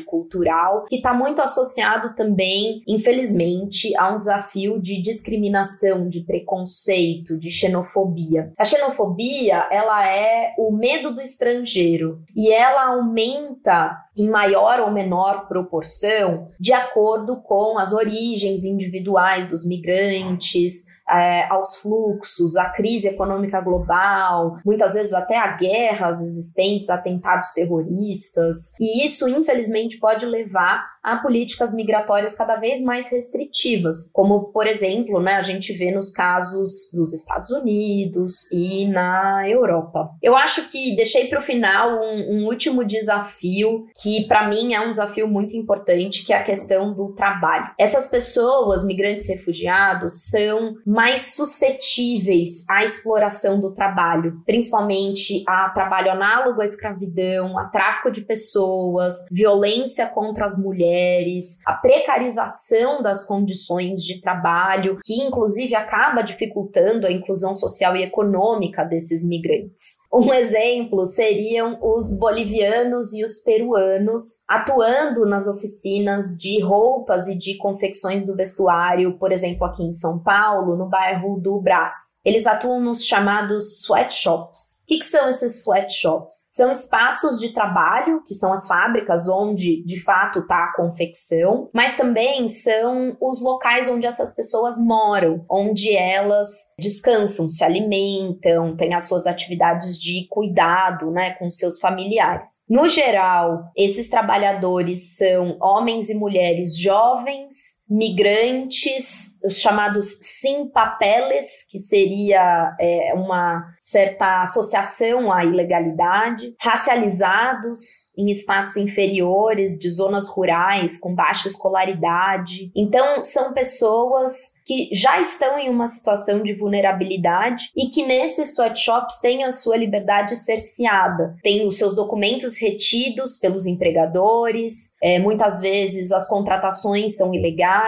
cultural, 0.03 0.85
que 0.89 0.97
está 0.97 1.15
muito 1.15 1.41
associado 1.41 2.15
também, 2.15 2.83
infelizmente, 2.87 3.97
a 3.97 4.13
um 4.13 4.19
desafio 4.19 4.81
de 4.81 5.01
discriminação, 5.01 6.09
de 6.09 6.21
preconceito, 6.21 7.39
de 7.39 7.51
xenofobia. 7.51 8.53
A 8.59 8.65
xenofobia, 8.65 9.67
ela 9.71 10.07
é 10.07 10.55
o 10.59 10.73
medo 10.73 11.15
do 11.15 11.21
estrangeiro 11.21 12.23
e 12.35 12.51
ela 12.51 12.87
aumenta 12.87 13.97
em 14.21 14.29
maior 14.29 14.81
ou 14.81 14.91
menor 14.91 15.49
proporção 15.49 16.49
de 16.59 16.73
acordo 16.73 17.41
com 17.43 17.79
as 17.79 17.93
origens 17.93 18.65
individuais 18.65 19.47
dos 19.47 19.67
migrantes, 19.67 20.85
é, 21.11 21.45
aos 21.51 21.77
fluxos, 21.79 22.57
à 22.57 22.71
crise 22.71 23.09
econômica 23.09 23.61
global, 23.61 24.59
muitas 24.65 24.95
vezes 24.95 25.13
até 25.13 25.37
a 25.37 25.57
guerras 25.57 26.21
existentes, 26.21 26.89
atentados 26.89 27.51
terroristas. 27.51 28.75
E 28.79 29.05
isso, 29.05 29.29
infelizmente, 29.29 29.99
pode 29.99 30.25
levar 30.25 30.89
a 31.03 31.17
políticas 31.17 31.73
migratórias 31.73 32.35
cada 32.35 32.57
vez 32.57 32.83
mais 32.83 33.11
restritivas, 33.11 34.11
como, 34.13 34.53
por 34.53 34.67
exemplo, 34.67 35.21
né, 35.21 35.35
a 35.35 35.43
gente 35.43 35.73
vê 35.73 35.91
nos 35.91 36.13
casos 36.13 36.91
dos 36.93 37.13
Estados 37.13 37.51
Unidos 37.51 38.51
e 38.53 38.87
na 38.87 39.49
Europa. 39.49 40.11
Eu 40.23 40.37
acho 40.37 40.69
que 40.69 40.95
deixei 40.95 41.27
para 41.27 41.39
o 41.39 41.43
final 41.43 42.01
um, 42.03 42.37
um 42.37 42.47
último 42.47 42.85
desafio 42.85 43.87
que, 44.01 44.10
para 44.27 44.49
mim, 44.49 44.75
é 44.75 44.81
um 44.81 44.93
desafio 44.93 45.29
muito 45.29 45.57
importante, 45.57 46.25
que 46.25 46.33
é 46.33 46.37
a 46.37 46.43
questão 46.43 46.93
do 46.93 47.13
trabalho. 47.13 47.71
Essas 47.79 48.07
pessoas, 48.07 48.85
migrantes 48.85 49.29
refugiados, 49.29 50.25
são 50.31 50.77
mais 50.87 51.35
suscetíveis 51.35 52.65
à 52.69 52.85
exploração 52.85 53.61
do 53.61 53.73
trabalho, 53.73 54.41
principalmente 54.45 55.45
a 55.47 55.69
trabalho 55.71 56.11
análogo 56.11 56.61
à 56.61 56.65
escravidão, 56.65 57.59
a 57.59 57.65
tráfico 57.65 58.11
de 58.11 58.23
pessoas, 58.23 59.15
violência 59.31 60.07
contra 60.07 60.45
as 60.45 60.59
mulheres, 60.59 61.59
a 61.67 61.75
precarização 61.75 63.03
das 63.03 63.25
condições 63.25 64.03
de 64.03 64.21
trabalho, 64.21 64.99
que 65.05 65.23
inclusive 65.23 65.75
acaba 65.75 66.23
dificultando 66.23 67.07
a 67.07 67.13
inclusão 67.13 67.55
social 67.55 67.97
e 67.97 68.03
econômica 68.03 68.85
desses 68.85 69.27
migrantes. 69.27 69.99
Um 70.13 70.33
exemplo 70.35 71.07
seriam 71.07 71.79
os 71.83 72.19
bolivianos 72.19 73.13
e 73.13 73.25
os 73.25 73.39
peruanos 73.39 73.90
anos 73.91 74.45
atuando 74.49 75.27
nas 75.27 75.47
oficinas 75.47 76.37
de 76.37 76.63
roupas 76.63 77.29
e 77.29 77.37
de 77.37 77.57
confecções 77.57 78.25
do 78.25 78.37
vestuário, 78.37 79.19
por 79.19 79.33
exemplo, 79.33 79.67
aqui 79.67 79.83
em 79.83 79.93
São 79.93 80.19
Paulo, 80.23 80.77
no 80.77 80.89
bairro 80.89 81.41
do 81.41 81.61
Brás. 81.61 82.19
Eles 82.25 82.47
atuam 82.47 82.81
nos 82.81 83.05
chamados 83.05 83.85
sweatshops. 83.85 84.81
O 84.83 84.87
que, 84.87 84.99
que 84.99 85.05
são 85.05 85.29
esses 85.29 85.63
sweatshops? 85.63 86.35
São 86.51 86.73
espaços 86.73 87.39
de 87.39 87.53
trabalho, 87.53 88.23
que 88.27 88.35
são 88.35 88.53
as 88.53 88.67
fábricas 88.67 89.29
onde 89.29 89.85
de 89.85 90.03
fato 90.03 90.41
está 90.41 90.65
a 90.65 90.73
confecção, 90.75 91.71
mas 91.73 91.97
também 91.97 92.49
são 92.49 93.17
os 93.21 93.41
locais 93.41 93.89
onde 93.89 94.07
essas 94.07 94.35
pessoas 94.35 94.77
moram, 94.79 95.45
onde 95.49 95.97
elas 95.97 96.49
descansam, 96.79 97.49
se 97.49 97.63
alimentam, 97.63 98.77
têm 98.77 98.95
as 98.95 99.07
suas 99.07 99.27
atividades 99.27 99.99
de 99.99 100.27
cuidado, 100.29 101.11
né, 101.11 101.35
com 101.35 101.49
seus 101.49 101.79
familiares. 101.79 102.65
No 102.69 102.89
geral, 102.89 103.71
esses 103.85 104.09
trabalhadores 104.09 105.17
são 105.17 105.57
homens 105.61 106.11
e 106.11 106.15
mulheres 106.15 106.77
jovens, 106.79 107.80
migrantes, 107.91 109.31
os 109.43 109.59
chamados 109.59 110.19
simpapeles, 110.21 111.67
que 111.69 111.81
seria 111.81 112.77
é, 112.79 113.13
uma 113.15 113.75
certa 113.79 114.43
associação 114.43 115.33
à 115.33 115.45
ilegalidade, 115.45 116.55
racializados 116.61 118.13
em 118.17 118.31
status 118.31 118.77
inferiores 118.77 119.77
de 119.79 119.91
zonas 119.91 120.29
rurais 120.29 121.01
com 121.01 121.15
baixa 121.15 121.49
escolaridade. 121.49 122.71
Então, 122.77 123.25
são 123.25 123.53
pessoas 123.53 124.61
que 124.65 124.91
já 124.93 125.21
estão 125.21 125.59
em 125.59 125.69
uma 125.69 125.89
situação 125.89 126.43
de 126.43 126.55
vulnerabilidade 126.55 127.73
e 127.77 127.87
que 127.87 128.07
nesses 128.07 128.53
sweatshops 128.53 129.19
têm 129.21 129.43
a 129.43 129.51
sua 129.51 129.77
liberdade 129.77 130.37
cerceada, 130.37 131.35
têm 131.43 131.67
os 131.67 131.77
seus 131.77 131.97
documentos 131.97 132.57
retidos 132.57 133.37
pelos 133.37 133.67
empregadores, 133.67 134.95
é, 135.03 135.19
muitas 135.19 135.61
vezes 135.61 136.13
as 136.13 136.29
contratações 136.29 137.17
são 137.17 137.35
ilegais 137.35 137.80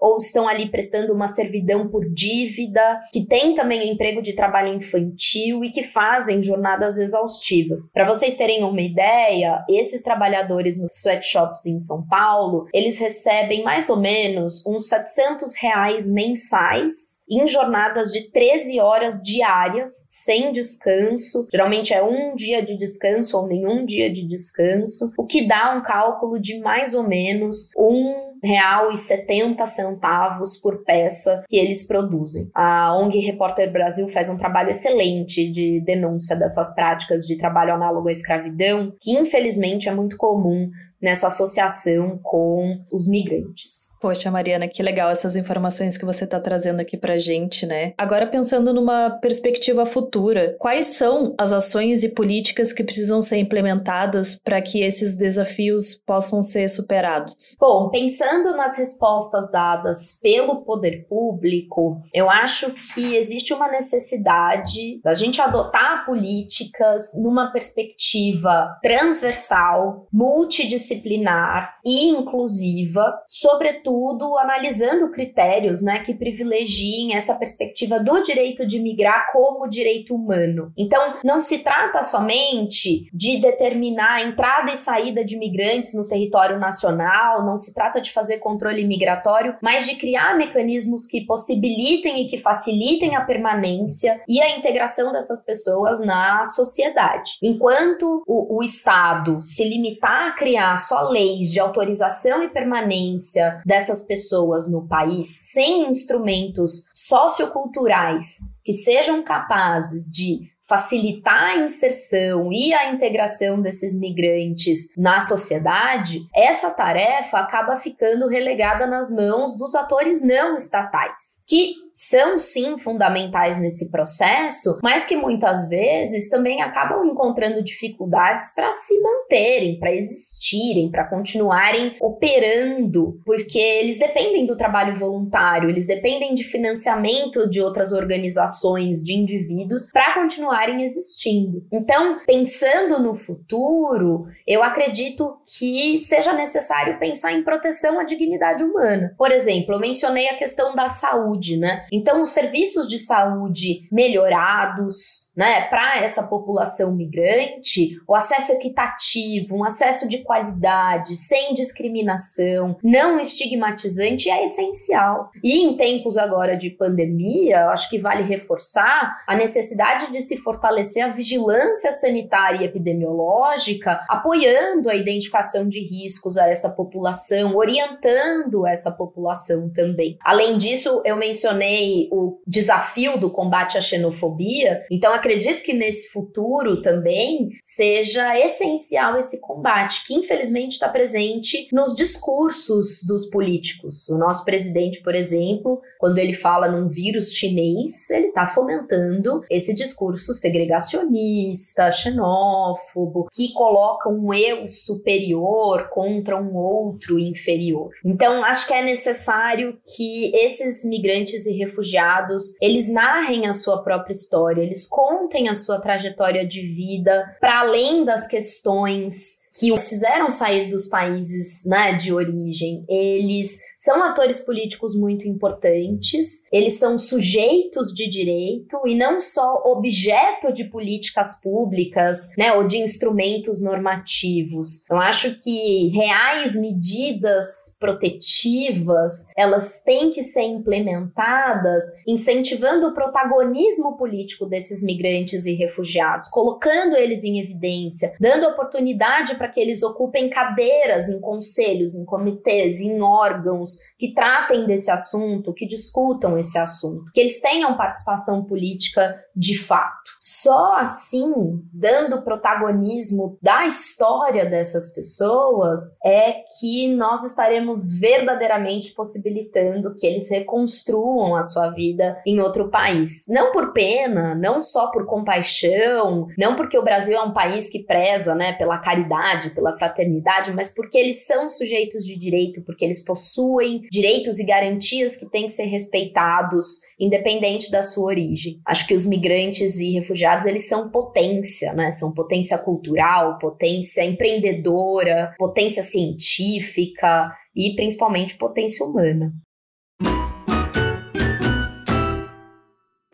ou 0.00 0.16
estão 0.16 0.48
ali 0.48 0.70
prestando 0.70 1.12
uma 1.12 1.28
servidão 1.28 1.88
por 1.88 2.04
dívida, 2.08 3.00
que 3.12 3.26
tem 3.26 3.54
também 3.54 3.90
emprego 3.90 4.22
de 4.22 4.34
trabalho 4.34 4.74
infantil 4.74 5.64
e 5.64 5.70
que 5.70 5.82
fazem 5.82 6.42
jornadas 6.42 6.98
exaustivas. 6.98 7.90
Para 7.92 8.06
vocês 8.06 8.34
terem 8.34 8.64
uma 8.64 8.80
ideia, 8.80 9.64
esses 9.68 10.02
trabalhadores 10.02 10.80
nos 10.80 10.96
sweatshops 10.98 11.66
em 11.66 11.78
São 11.78 12.06
Paulo, 12.06 12.66
eles 12.72 12.98
recebem 12.98 13.62
mais 13.62 13.88
ou 13.88 13.96
menos 13.96 14.64
uns 14.66 14.88
700 14.88 15.54
reais 15.60 16.08
mensais 16.10 17.18
em 17.28 17.46
jornadas 17.46 18.10
de 18.10 18.30
13 18.30 18.80
horas 18.80 19.22
diárias, 19.22 20.06
sem 20.08 20.52
descanso. 20.52 21.46
Geralmente 21.50 21.92
é 21.92 22.02
um 22.02 22.34
dia 22.34 22.62
de 22.62 22.76
descanso 22.76 23.36
ou 23.36 23.46
nenhum 23.46 23.84
dia 23.84 24.10
de 24.12 24.26
descanso, 24.26 25.12
o 25.16 25.26
que 25.26 25.46
dá 25.46 25.74
um 25.76 25.82
cálculo 25.82 26.38
de 26.38 26.58
mais 26.60 26.94
ou 26.94 27.02
menos 27.02 27.70
um 27.76 28.27
real 28.42 28.92
e 28.92 28.96
setenta 28.96 29.66
centavos 29.66 30.56
por 30.56 30.84
peça 30.84 31.44
que 31.48 31.56
eles 31.56 31.86
produzem. 31.86 32.50
A 32.54 32.96
ONG 32.96 33.18
Repórter 33.20 33.70
Brasil 33.72 34.08
faz 34.08 34.28
um 34.28 34.36
trabalho 34.36 34.70
excelente 34.70 35.50
de 35.50 35.80
denúncia 35.80 36.36
dessas 36.36 36.74
práticas 36.74 37.26
de 37.26 37.36
trabalho 37.36 37.74
análogo 37.74 38.08
à 38.08 38.12
escravidão, 38.12 38.92
que 39.00 39.12
infelizmente 39.12 39.88
é 39.88 39.94
muito 39.94 40.16
comum 40.16 40.70
nessa 41.00 41.28
associação 41.28 42.18
com 42.22 42.84
os 42.92 43.06
migrantes. 43.08 43.96
Poxa, 44.00 44.30
Mariana, 44.30 44.68
que 44.68 44.82
legal 44.82 45.10
essas 45.10 45.36
informações 45.36 45.96
que 45.96 46.04
você 46.04 46.24
está 46.24 46.40
trazendo 46.40 46.80
aqui 46.80 46.96
para 46.96 47.18
gente, 47.18 47.66
né? 47.66 47.92
Agora 47.96 48.26
pensando 48.26 48.72
numa 48.72 49.10
perspectiva 49.10 49.86
futura, 49.86 50.56
quais 50.58 50.88
são 50.88 51.34
as 51.38 51.52
ações 51.52 52.02
e 52.02 52.08
políticas 52.08 52.72
que 52.72 52.84
precisam 52.84 53.22
ser 53.22 53.38
implementadas 53.38 54.34
para 54.34 54.60
que 54.60 54.82
esses 54.82 55.16
desafios 55.16 55.94
possam 55.94 56.42
ser 56.42 56.68
superados? 56.68 57.56
Bom, 57.60 57.90
pensando 57.90 58.56
nas 58.56 58.76
respostas 58.76 59.50
dadas 59.50 60.18
pelo 60.20 60.62
poder 60.62 61.06
público, 61.08 62.02
eu 62.12 62.28
acho 62.28 62.72
que 62.94 63.14
existe 63.16 63.52
uma 63.52 63.68
necessidade 63.68 65.00
da 65.02 65.14
gente 65.14 65.40
adotar 65.40 66.04
políticas 66.04 67.12
numa 67.16 67.52
perspectiva 67.52 68.76
transversal, 68.82 70.06
multidisciplinar 70.12 70.87
disciplinar 70.88 71.78
e 71.84 72.08
inclusiva, 72.08 73.22
sobretudo 73.26 74.36
analisando 74.38 75.10
critérios 75.10 75.82
né, 75.82 76.00
que 76.00 76.14
privilegiem 76.14 77.14
essa 77.14 77.34
perspectiva 77.34 78.00
do 78.00 78.22
direito 78.22 78.66
de 78.66 78.80
migrar 78.80 79.30
como 79.32 79.68
direito 79.68 80.14
humano. 80.14 80.72
Então, 80.76 81.14
não 81.22 81.40
se 81.40 81.58
trata 81.58 82.02
somente 82.02 83.08
de 83.12 83.38
determinar 83.38 84.14
a 84.14 84.22
entrada 84.22 84.70
e 84.70 84.76
saída 84.76 85.24
de 85.24 85.36
migrantes 85.36 85.94
no 85.94 86.08
território 86.08 86.58
nacional, 86.58 87.44
não 87.44 87.58
se 87.58 87.74
trata 87.74 88.00
de 88.00 88.12
fazer 88.12 88.38
controle 88.38 88.86
migratório, 88.86 89.56
mas 89.60 89.86
de 89.86 89.96
criar 89.96 90.36
mecanismos 90.36 91.06
que 91.06 91.24
possibilitem 91.26 92.22
e 92.22 92.28
que 92.28 92.38
facilitem 92.38 93.16
a 93.16 93.24
permanência 93.24 94.22
e 94.26 94.40
a 94.40 94.56
integração 94.56 95.12
dessas 95.12 95.44
pessoas 95.44 96.00
na 96.00 96.44
sociedade. 96.46 97.32
Enquanto 97.42 98.22
o, 98.26 98.58
o 98.58 98.62
Estado 98.62 99.42
se 99.42 99.64
limitar 99.64 100.28
a 100.28 100.32
criar 100.32 100.77
só 100.78 101.08
leis 101.08 101.50
de 101.50 101.60
autorização 101.60 102.42
e 102.42 102.48
permanência 102.48 103.60
dessas 103.64 104.06
pessoas 104.06 104.70
no 104.70 104.86
país 104.86 105.26
sem 105.52 105.90
instrumentos 105.90 106.88
socioculturais 106.94 108.38
que 108.64 108.72
sejam 108.72 109.22
capazes 109.22 110.10
de 110.10 110.50
facilitar 110.68 111.52
a 111.52 111.56
inserção 111.56 112.52
e 112.52 112.74
a 112.74 112.92
integração 112.92 113.62
desses 113.62 113.98
migrantes 113.98 114.94
na 114.98 115.18
sociedade, 115.18 116.20
essa 116.36 116.68
tarefa 116.70 117.38
acaba 117.38 117.78
ficando 117.78 118.28
relegada 118.28 118.86
nas 118.86 119.10
mãos 119.10 119.56
dos 119.56 119.74
atores 119.74 120.22
não 120.22 120.56
estatais, 120.56 121.42
que 121.48 121.72
são 121.98 122.38
sim 122.38 122.78
fundamentais 122.78 123.60
nesse 123.60 123.90
processo, 123.90 124.78
mas 124.84 125.04
que 125.04 125.16
muitas 125.16 125.68
vezes 125.68 126.30
também 126.30 126.62
acabam 126.62 127.04
encontrando 127.04 127.62
dificuldades 127.62 128.54
para 128.54 128.70
se 128.70 128.94
manterem, 129.00 129.80
para 129.80 129.92
existirem, 129.92 130.92
para 130.92 131.08
continuarem 131.08 131.96
operando, 132.00 133.20
porque 133.26 133.58
eles 133.58 133.98
dependem 133.98 134.46
do 134.46 134.56
trabalho 134.56 134.96
voluntário, 134.96 135.68
eles 135.68 135.88
dependem 135.88 136.34
de 136.34 136.44
financiamento 136.44 137.50
de 137.50 137.60
outras 137.60 137.92
organizações, 137.92 139.02
de 139.02 139.14
indivíduos 139.14 139.90
para 139.90 140.14
continuarem 140.14 140.82
existindo. 140.84 141.66
Então, 141.72 142.20
pensando 142.24 143.02
no 143.02 143.16
futuro, 143.16 144.26
eu 144.46 144.62
acredito 144.62 145.36
que 145.58 145.98
seja 145.98 146.32
necessário 146.32 146.96
pensar 147.00 147.32
em 147.32 147.42
proteção 147.42 147.98
à 147.98 148.04
dignidade 148.04 148.62
humana. 148.62 149.12
Por 149.18 149.32
exemplo, 149.32 149.74
eu 149.74 149.80
mencionei 149.80 150.28
a 150.28 150.36
questão 150.36 150.76
da 150.76 150.88
saúde, 150.88 151.56
né? 151.56 151.87
Então, 151.92 152.22
os 152.22 152.30
serviços 152.30 152.88
de 152.88 152.98
saúde 152.98 153.88
melhorados, 153.90 155.27
né, 155.38 155.68
para 155.68 156.02
essa 156.02 156.24
população 156.24 156.92
migrante, 156.92 157.96
o 158.08 158.16
acesso 158.16 158.50
equitativo, 158.54 159.54
um 159.54 159.64
acesso 159.64 160.08
de 160.08 160.18
qualidade, 160.24 161.14
sem 161.14 161.54
discriminação, 161.54 162.76
não 162.82 163.20
estigmatizante 163.20 164.28
é 164.28 164.44
essencial. 164.44 165.30
E 165.44 165.60
em 165.60 165.76
tempos 165.76 166.18
agora 166.18 166.56
de 166.56 166.70
pandemia, 166.70 167.68
acho 167.68 167.88
que 167.88 168.00
vale 168.00 168.24
reforçar 168.24 169.22
a 169.28 169.36
necessidade 169.36 170.10
de 170.10 170.22
se 170.22 170.38
fortalecer 170.38 171.04
a 171.04 171.08
vigilância 171.08 171.92
sanitária 171.92 172.62
e 172.62 172.64
epidemiológica, 172.64 174.04
apoiando 174.08 174.90
a 174.90 174.96
identificação 174.96 175.68
de 175.68 175.78
riscos 175.78 176.36
a 176.36 176.48
essa 176.48 176.70
população, 176.70 177.54
orientando 177.54 178.66
essa 178.66 178.90
população 178.90 179.70
também. 179.70 180.18
Além 180.24 180.58
disso, 180.58 181.00
eu 181.04 181.14
mencionei 181.14 182.08
o 182.10 182.40
desafio 182.44 183.20
do 183.20 183.30
combate 183.30 183.78
à 183.78 183.80
xenofobia, 183.80 184.84
então 184.90 185.14
acredito 185.28 185.62
que 185.62 185.74
nesse 185.74 186.08
futuro 186.08 186.80
também 186.80 187.50
seja 187.62 188.38
essencial 188.38 189.18
esse 189.18 189.38
combate, 189.40 190.06
que 190.06 190.14
infelizmente 190.14 190.72
está 190.72 190.88
presente 190.88 191.68
nos 191.70 191.94
discursos 191.94 193.02
dos 193.06 193.28
políticos. 193.28 194.08
O 194.08 194.16
nosso 194.16 194.42
presidente, 194.44 195.02
por 195.02 195.14
exemplo, 195.14 195.82
quando 195.98 196.16
ele 196.18 196.32
fala 196.32 196.68
num 196.68 196.88
vírus 196.88 197.34
chinês, 197.34 198.08
ele 198.10 198.28
está 198.28 198.46
fomentando 198.46 199.42
esse 199.50 199.74
discurso 199.74 200.32
segregacionista, 200.32 201.92
xenófobo, 201.92 203.28
que 203.30 203.52
coloca 203.52 204.08
um 204.08 204.32
eu 204.32 204.66
superior 204.66 205.90
contra 205.90 206.40
um 206.40 206.56
outro 206.56 207.18
inferior. 207.18 207.90
Então, 208.02 208.42
acho 208.44 208.66
que 208.66 208.72
é 208.72 208.82
necessário 208.82 209.78
que 209.94 210.34
esses 210.34 210.84
migrantes 210.88 211.44
e 211.44 211.52
refugiados, 211.52 212.56
eles 212.62 212.90
narrem 212.90 213.46
a 213.46 213.52
sua 213.52 213.82
própria 213.82 214.12
história, 214.12 214.62
eles 214.62 214.86
contem 214.86 215.17
a 215.48 215.54
sua 215.54 215.80
trajetória 215.80 216.46
de 216.46 216.66
vida 216.66 217.36
para 217.40 217.60
além 217.60 218.04
das 218.04 218.28
questões 218.28 219.48
que 219.58 219.72
os 219.72 219.88
fizeram 219.88 220.30
sair 220.30 220.68
dos 220.68 220.86
países 220.86 221.64
né, 221.66 221.92
de 221.94 222.12
origem, 222.12 222.84
eles 222.88 223.58
são 223.78 224.02
atores 224.02 224.40
políticos 224.40 224.96
muito 224.96 225.28
importantes, 225.28 226.42
eles 226.52 226.74
são 226.80 226.98
sujeitos 226.98 227.94
de 227.94 228.10
direito 228.10 228.80
e 228.84 228.94
não 228.96 229.20
só 229.20 229.62
objeto 229.66 230.52
de 230.52 230.64
políticas 230.64 231.40
públicas, 231.40 232.28
né, 232.36 232.52
ou 232.54 232.66
de 232.66 232.78
instrumentos 232.78 233.62
normativos. 233.62 234.84
Eu 234.90 234.96
acho 234.96 235.38
que 235.38 235.90
reais 235.90 236.56
medidas 236.56 237.46
protetivas, 237.78 239.28
elas 239.36 239.80
têm 239.84 240.10
que 240.10 240.24
ser 240.24 240.42
implementadas 240.42 241.84
incentivando 242.04 242.88
o 242.88 242.94
protagonismo 242.94 243.96
político 243.96 244.44
desses 244.44 244.82
migrantes 244.82 245.46
e 245.46 245.54
refugiados, 245.54 246.28
colocando 246.30 246.96
eles 246.96 247.22
em 247.22 247.38
evidência, 247.38 248.12
dando 248.20 248.48
oportunidade 248.48 249.36
para 249.36 249.48
que 249.48 249.60
eles 249.60 249.84
ocupem 249.84 250.28
cadeiras 250.28 251.08
em 251.08 251.20
conselhos, 251.20 251.94
em 251.94 252.04
comitês, 252.04 252.80
em 252.80 253.00
órgãos 253.00 253.67
que 253.98 254.14
tratem 254.14 254.66
desse 254.66 254.90
assunto, 254.90 255.52
que 255.52 255.66
discutam 255.66 256.38
esse 256.38 256.58
assunto, 256.58 257.10
que 257.12 257.20
eles 257.20 257.40
tenham 257.40 257.76
participação 257.76 258.44
política 258.44 259.18
de 259.34 259.58
fato. 259.58 260.10
Só 260.18 260.74
assim, 260.74 261.32
dando 261.72 262.22
protagonismo 262.22 263.38
da 263.40 263.66
história 263.66 264.44
dessas 264.44 264.92
pessoas, 264.92 265.80
é 266.04 266.42
que 266.58 266.94
nós 266.94 267.24
estaremos 267.24 267.98
verdadeiramente 267.98 268.92
possibilitando 268.94 269.94
que 269.96 270.06
eles 270.06 270.30
reconstruam 270.30 271.36
a 271.36 271.42
sua 271.42 271.70
vida 271.70 272.20
em 272.26 272.40
outro 272.40 272.70
país. 272.70 273.26
Não 273.28 273.52
por 273.52 273.72
pena, 273.72 274.34
não 274.34 274.62
só 274.62 274.90
por 274.90 275.06
compaixão, 275.06 276.26
não 276.36 276.56
porque 276.56 276.78
o 276.78 276.84
Brasil 276.84 277.16
é 277.16 277.22
um 277.22 277.32
país 277.32 277.70
que 277.70 277.84
preza 277.84 278.34
né, 278.34 278.52
pela 278.54 278.78
caridade, 278.78 279.50
pela 279.50 279.76
fraternidade, 279.76 280.52
mas 280.52 280.72
porque 280.74 280.98
eles 280.98 281.26
são 281.26 281.48
sujeitos 281.48 282.04
de 282.04 282.18
direito, 282.18 282.62
porque 282.62 282.84
eles 282.84 283.04
possuem 283.04 283.57
possuem 283.58 283.82
direitos 283.90 284.38
e 284.38 284.44
garantias 284.44 285.16
que 285.16 285.28
têm 285.30 285.46
que 285.46 285.52
ser 285.52 285.64
respeitados, 285.64 286.66
independente 286.98 287.70
da 287.70 287.82
sua 287.82 288.06
origem. 288.06 288.60
Acho 288.64 288.86
que 288.86 288.94
os 288.94 289.04
migrantes 289.04 289.76
e 289.76 289.92
refugiados, 289.92 290.46
eles 290.46 290.68
são 290.68 290.90
potência, 290.90 291.72
né? 291.72 291.90
São 291.90 292.12
potência 292.12 292.56
cultural, 292.58 293.38
potência 293.38 294.04
empreendedora, 294.04 295.34
potência 295.36 295.82
científica 295.82 297.32
e 297.54 297.74
principalmente 297.74 298.36
potência 298.36 298.84
humana. 298.86 299.32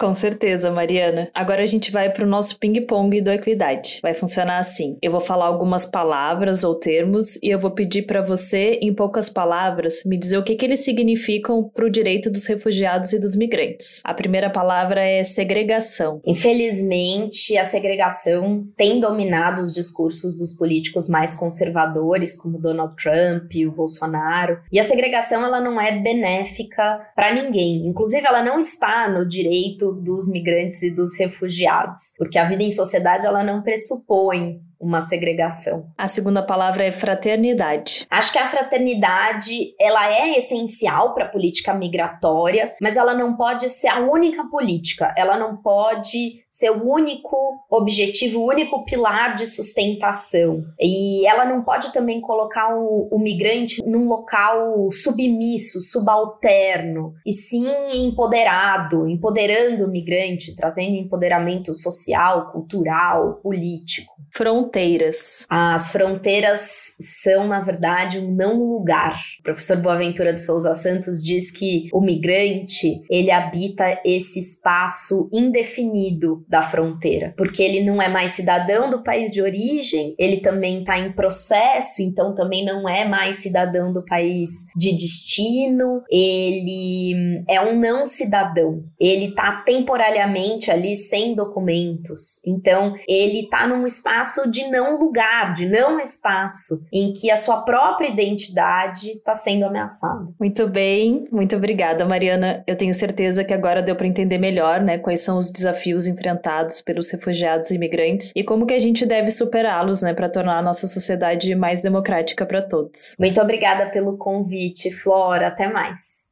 Com 0.04 0.12
certeza, 0.12 0.70
Mariana. 0.70 1.30
Agora 1.32 1.62
a 1.62 1.66
gente 1.66 1.90
vai 1.90 2.12
para 2.12 2.26
o 2.26 2.28
nosso 2.28 2.58
ping-pong 2.58 3.22
do 3.22 3.30
Equidade. 3.30 4.00
Vai 4.02 4.12
funcionar 4.12 4.58
assim: 4.58 4.98
eu 5.00 5.10
vou 5.10 5.20
falar 5.22 5.46
algumas 5.46 5.86
palavras 5.86 6.62
ou 6.62 6.74
termos 6.74 7.36
e 7.42 7.48
eu 7.48 7.58
vou 7.58 7.70
pedir 7.70 8.02
para 8.02 8.20
você, 8.20 8.78
em 8.82 8.92
poucas 8.92 9.30
palavras, 9.30 10.02
me 10.04 10.18
dizer 10.18 10.36
o 10.36 10.42
que, 10.44 10.56
que 10.56 10.66
eles 10.66 10.84
significam 10.84 11.70
para 11.74 11.86
o 11.86 11.90
direito 11.90 12.30
dos 12.30 12.44
refugiados 12.44 13.14
e 13.14 13.18
dos 13.18 13.34
migrantes. 13.34 14.02
A 14.04 14.12
primeira 14.12 14.50
palavra 14.50 15.00
é 15.00 15.24
segregação. 15.24 16.20
Infelizmente, 16.26 17.56
a 17.56 17.64
segregação 17.64 18.68
tem 18.76 19.00
dominado 19.00 19.62
os 19.62 19.72
discursos 19.72 20.36
dos 20.36 20.52
políticos 20.52 21.08
mais 21.08 21.32
conservadores, 21.34 22.36
como 22.36 22.58
Donald 22.58 22.94
Trump 23.02 23.54
e 23.54 23.66
o 23.66 23.72
Bolsonaro. 23.72 24.60
E 24.70 24.78
a 24.78 24.84
segregação 24.84 25.42
ela 25.42 25.62
não 25.62 25.80
é 25.80 25.98
benéfica 25.98 27.00
para 27.16 27.32
ninguém. 27.32 27.86
Inclusive, 27.86 28.26
ela 28.26 28.42
não 28.42 28.58
está 28.58 29.08
no 29.08 29.26
direito 29.26 29.93
dos 29.94 30.28
migrantes 30.28 30.82
e 30.82 30.90
dos 30.94 31.16
refugiados, 31.18 32.12
porque 32.16 32.38
a 32.38 32.44
vida 32.44 32.62
em 32.62 32.70
sociedade 32.70 33.26
ela 33.26 33.42
não 33.42 33.62
pressupõe 33.62 34.60
uma 34.84 35.00
segregação. 35.00 35.86
A 35.96 36.06
segunda 36.06 36.42
palavra 36.42 36.84
é 36.84 36.92
fraternidade. 36.92 38.06
Acho 38.10 38.32
que 38.32 38.38
a 38.38 38.48
fraternidade, 38.48 39.74
ela 39.80 40.12
é 40.12 40.36
essencial 40.36 41.14
para 41.14 41.24
a 41.24 41.28
política 41.28 41.72
migratória, 41.72 42.74
mas 42.80 42.96
ela 42.98 43.14
não 43.14 43.34
pode 43.34 43.70
ser 43.70 43.88
a 43.88 44.00
única 44.00 44.44
política. 44.44 45.14
Ela 45.16 45.38
não 45.38 45.56
pode 45.56 46.44
ser 46.48 46.70
o 46.70 46.88
único 46.88 47.64
objetivo, 47.70 48.40
o 48.40 48.48
único 48.48 48.84
pilar 48.84 49.34
de 49.34 49.46
sustentação. 49.46 50.62
E 50.78 51.26
ela 51.26 51.44
não 51.44 51.64
pode 51.64 51.92
também 51.92 52.20
colocar 52.20 52.76
o, 52.76 53.08
o 53.10 53.18
migrante 53.18 53.82
num 53.84 54.06
local 54.06 54.90
submisso, 54.92 55.80
subalterno, 55.80 57.14
e 57.26 57.32
sim 57.32 57.66
empoderado, 58.06 59.08
empoderando 59.08 59.84
o 59.84 59.90
migrante, 59.90 60.54
trazendo 60.54 60.96
empoderamento 60.96 61.74
social, 61.74 62.52
cultural, 62.52 63.40
político. 63.42 64.13
Fronteiras. 64.36 65.46
As 65.48 65.92
fronteiras 65.92 66.84
são, 67.00 67.46
na 67.46 67.60
verdade, 67.60 68.18
um 68.18 68.34
não 68.34 68.56
lugar. 68.58 69.20
O 69.40 69.42
professor 69.44 69.76
Boaventura 69.76 70.32
de 70.32 70.44
Souza 70.44 70.74
Santos 70.74 71.22
diz 71.22 71.50
que 71.50 71.88
o 71.92 72.00
migrante, 72.00 73.02
ele 73.10 73.30
habita 73.30 74.00
esse 74.04 74.40
espaço 74.40 75.28
indefinido 75.32 76.44
da 76.48 76.62
fronteira, 76.62 77.34
porque 77.36 77.62
ele 77.62 77.84
não 77.84 78.00
é 78.00 78.08
mais 78.08 78.32
cidadão 78.32 78.90
do 78.90 79.02
país 79.02 79.30
de 79.30 79.42
origem, 79.42 80.14
ele 80.18 80.38
também 80.38 80.80
está 80.80 80.98
em 80.98 81.12
processo, 81.12 82.02
então 82.02 82.34
também 82.34 82.64
não 82.64 82.88
é 82.88 83.04
mais 83.04 83.36
cidadão 83.36 83.92
do 83.92 84.04
país 84.04 84.50
de 84.76 84.92
destino, 84.92 86.02
ele 86.10 87.44
é 87.48 87.60
um 87.60 87.78
não 87.78 88.06
cidadão. 88.06 88.84
Ele 88.98 89.26
está 89.26 89.62
temporariamente 89.64 90.70
ali 90.70 90.96
sem 90.96 91.34
documentos. 91.34 92.40
Então, 92.46 92.94
ele 93.08 93.40
está 93.40 93.66
num 93.66 93.86
espaço 93.86 94.23
espaço 94.24 94.50
de 94.50 94.68
não 94.68 94.96
lugar, 94.98 95.52
de 95.52 95.68
não 95.68 96.00
espaço, 96.00 96.84
em 96.90 97.12
que 97.12 97.30
a 97.30 97.36
sua 97.36 97.62
própria 97.62 98.08
identidade 98.08 99.10
está 99.10 99.34
sendo 99.34 99.66
ameaçada. 99.66 100.28
Muito 100.40 100.66
bem, 100.66 101.28
muito 101.30 101.54
obrigada, 101.54 102.06
Mariana. 102.06 102.64
Eu 102.66 102.76
tenho 102.76 102.94
certeza 102.94 103.44
que 103.44 103.52
agora 103.52 103.82
deu 103.82 103.94
para 103.94 104.06
entender 104.06 104.38
melhor, 104.38 104.80
né, 104.80 104.98
quais 104.98 105.20
são 105.20 105.36
os 105.36 105.50
desafios 105.50 106.06
enfrentados 106.06 106.80
pelos 106.80 107.10
refugiados 107.10 107.70
e 107.70 107.74
imigrantes 107.74 108.32
e 108.34 108.42
como 108.42 108.66
que 108.66 108.74
a 108.74 108.78
gente 108.78 109.04
deve 109.04 109.30
superá-los, 109.30 110.02
né, 110.02 110.14
para 110.14 110.28
tornar 110.28 110.58
a 110.58 110.62
nossa 110.62 110.86
sociedade 110.86 111.54
mais 111.54 111.82
democrática 111.82 112.46
para 112.46 112.62
todos. 112.62 113.14
Muito 113.18 113.40
obrigada 113.40 113.90
pelo 113.90 114.16
convite, 114.16 114.90
Flora. 114.90 115.48
Até 115.48 115.68
mais. 115.68 116.23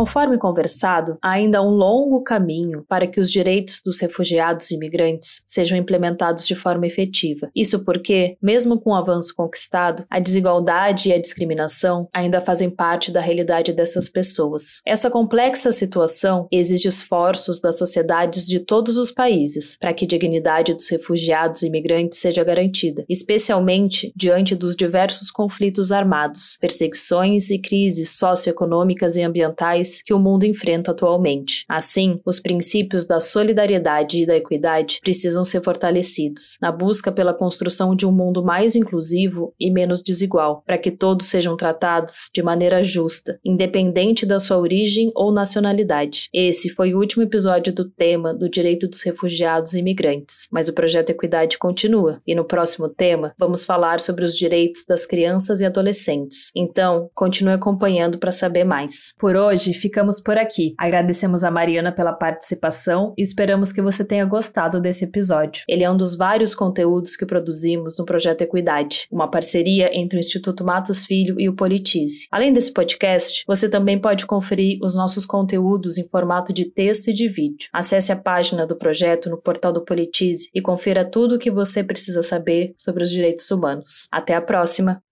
Conforme 0.00 0.38
conversado, 0.38 1.18
há 1.20 1.32
ainda 1.32 1.60
um 1.60 1.68
longo 1.68 2.22
caminho 2.22 2.86
para 2.88 3.06
que 3.06 3.20
os 3.20 3.30
direitos 3.30 3.82
dos 3.84 4.00
refugiados 4.00 4.70
e 4.70 4.74
imigrantes 4.74 5.42
sejam 5.46 5.76
implementados 5.76 6.46
de 6.46 6.54
forma 6.54 6.86
efetiva. 6.86 7.50
Isso 7.54 7.84
porque, 7.84 8.34
mesmo 8.40 8.80
com 8.80 8.92
o 8.92 8.94
avanço 8.94 9.34
conquistado, 9.36 10.06
a 10.08 10.18
desigualdade 10.18 11.10
e 11.10 11.12
a 11.12 11.20
discriminação 11.20 12.08
ainda 12.14 12.40
fazem 12.40 12.70
parte 12.70 13.12
da 13.12 13.20
realidade 13.20 13.74
dessas 13.74 14.08
pessoas. 14.08 14.80
Essa 14.86 15.10
complexa 15.10 15.70
situação 15.70 16.48
exige 16.50 16.88
esforços 16.88 17.60
das 17.60 17.76
sociedades 17.76 18.46
de 18.46 18.58
todos 18.58 18.96
os 18.96 19.10
países 19.10 19.76
para 19.78 19.92
que 19.92 20.06
a 20.06 20.08
dignidade 20.08 20.72
dos 20.72 20.88
refugiados 20.88 21.60
e 21.60 21.66
imigrantes 21.66 22.20
seja 22.20 22.42
garantida, 22.42 23.04
especialmente 23.06 24.14
diante 24.16 24.56
dos 24.56 24.74
diversos 24.74 25.30
conflitos 25.30 25.92
armados, 25.92 26.56
perseguições 26.58 27.50
e 27.50 27.58
crises 27.58 28.16
socioeconômicas 28.16 29.16
e 29.16 29.22
ambientais 29.22 29.89
que 30.04 30.14
o 30.14 30.18
mundo 30.18 30.44
enfrenta 30.44 30.90
atualmente. 30.90 31.64
Assim, 31.68 32.20
os 32.24 32.40
princípios 32.40 33.04
da 33.04 33.20
solidariedade 33.20 34.22
e 34.22 34.26
da 34.26 34.36
equidade 34.36 35.00
precisam 35.02 35.44
ser 35.44 35.62
fortalecidos, 35.62 36.56
na 36.60 36.70
busca 36.70 37.12
pela 37.12 37.34
construção 37.34 37.94
de 37.94 38.06
um 38.06 38.12
mundo 38.12 38.42
mais 38.44 38.76
inclusivo 38.76 39.52
e 39.58 39.70
menos 39.70 40.02
desigual, 40.02 40.62
para 40.66 40.78
que 40.78 40.90
todos 40.90 41.26
sejam 41.26 41.56
tratados 41.56 42.30
de 42.32 42.42
maneira 42.42 42.82
justa, 42.82 43.38
independente 43.44 44.24
da 44.24 44.40
sua 44.40 44.58
origem 44.58 45.10
ou 45.14 45.32
nacionalidade. 45.32 46.28
Esse 46.32 46.70
foi 46.70 46.94
o 46.94 46.98
último 46.98 47.22
episódio 47.22 47.72
do 47.72 47.84
tema 47.88 48.32
do 48.32 48.48
direito 48.48 48.88
dos 48.88 49.02
refugiados 49.02 49.74
e 49.74 49.78
imigrantes, 49.78 50.48
mas 50.50 50.68
o 50.68 50.72
projeto 50.72 51.10
Equidade 51.10 51.58
continua, 51.58 52.20
e 52.26 52.34
no 52.34 52.44
próximo 52.44 52.88
tema 52.88 53.34
vamos 53.38 53.64
falar 53.64 54.00
sobre 54.00 54.24
os 54.24 54.36
direitos 54.36 54.84
das 54.86 55.06
crianças 55.06 55.60
e 55.60 55.64
adolescentes. 55.64 56.50
Então, 56.54 57.10
continue 57.14 57.54
acompanhando 57.54 58.18
para 58.18 58.32
saber 58.32 58.64
mais. 58.64 59.12
Por 59.18 59.36
hoje, 59.36 59.74
ficamos 59.80 60.20
por 60.20 60.36
aqui. 60.36 60.74
Agradecemos 60.78 61.42
a 61.42 61.50
Mariana 61.50 61.90
pela 61.92 62.12
participação 62.12 63.14
e 63.16 63.22
esperamos 63.22 63.72
que 63.72 63.82
você 63.82 64.04
tenha 64.04 64.24
gostado 64.24 64.80
desse 64.80 65.04
episódio. 65.04 65.64
Ele 65.68 65.82
é 65.82 65.90
um 65.90 65.96
dos 65.96 66.16
vários 66.16 66.54
conteúdos 66.54 67.16
que 67.16 67.26
produzimos 67.26 67.98
no 67.98 68.04
projeto 68.04 68.42
Equidade, 68.42 69.06
uma 69.10 69.30
parceria 69.30 69.90
entre 69.92 70.18
o 70.18 70.20
Instituto 70.20 70.64
Matos 70.64 71.04
Filho 71.04 71.40
e 71.40 71.48
o 71.48 71.54
Politize. 71.54 72.26
Além 72.30 72.52
desse 72.52 72.72
podcast, 72.72 73.44
você 73.46 73.68
também 73.68 73.98
pode 73.98 74.26
conferir 74.26 74.78
os 74.82 74.94
nossos 74.94 75.24
conteúdos 75.24 75.98
em 75.98 76.08
formato 76.08 76.52
de 76.52 76.66
texto 76.66 77.08
e 77.08 77.12
de 77.12 77.28
vídeo. 77.28 77.68
Acesse 77.72 78.12
a 78.12 78.16
página 78.16 78.66
do 78.66 78.76
projeto 78.76 79.30
no 79.30 79.40
portal 79.40 79.72
do 79.72 79.84
Politize 79.84 80.48
e 80.54 80.60
confira 80.60 81.04
tudo 81.04 81.36
o 81.36 81.38
que 81.38 81.50
você 81.50 81.82
precisa 81.82 82.22
saber 82.22 82.72
sobre 82.76 83.02
os 83.02 83.10
direitos 83.10 83.50
humanos. 83.50 84.08
Até 84.12 84.34
a 84.34 84.42
próxima! 84.42 85.02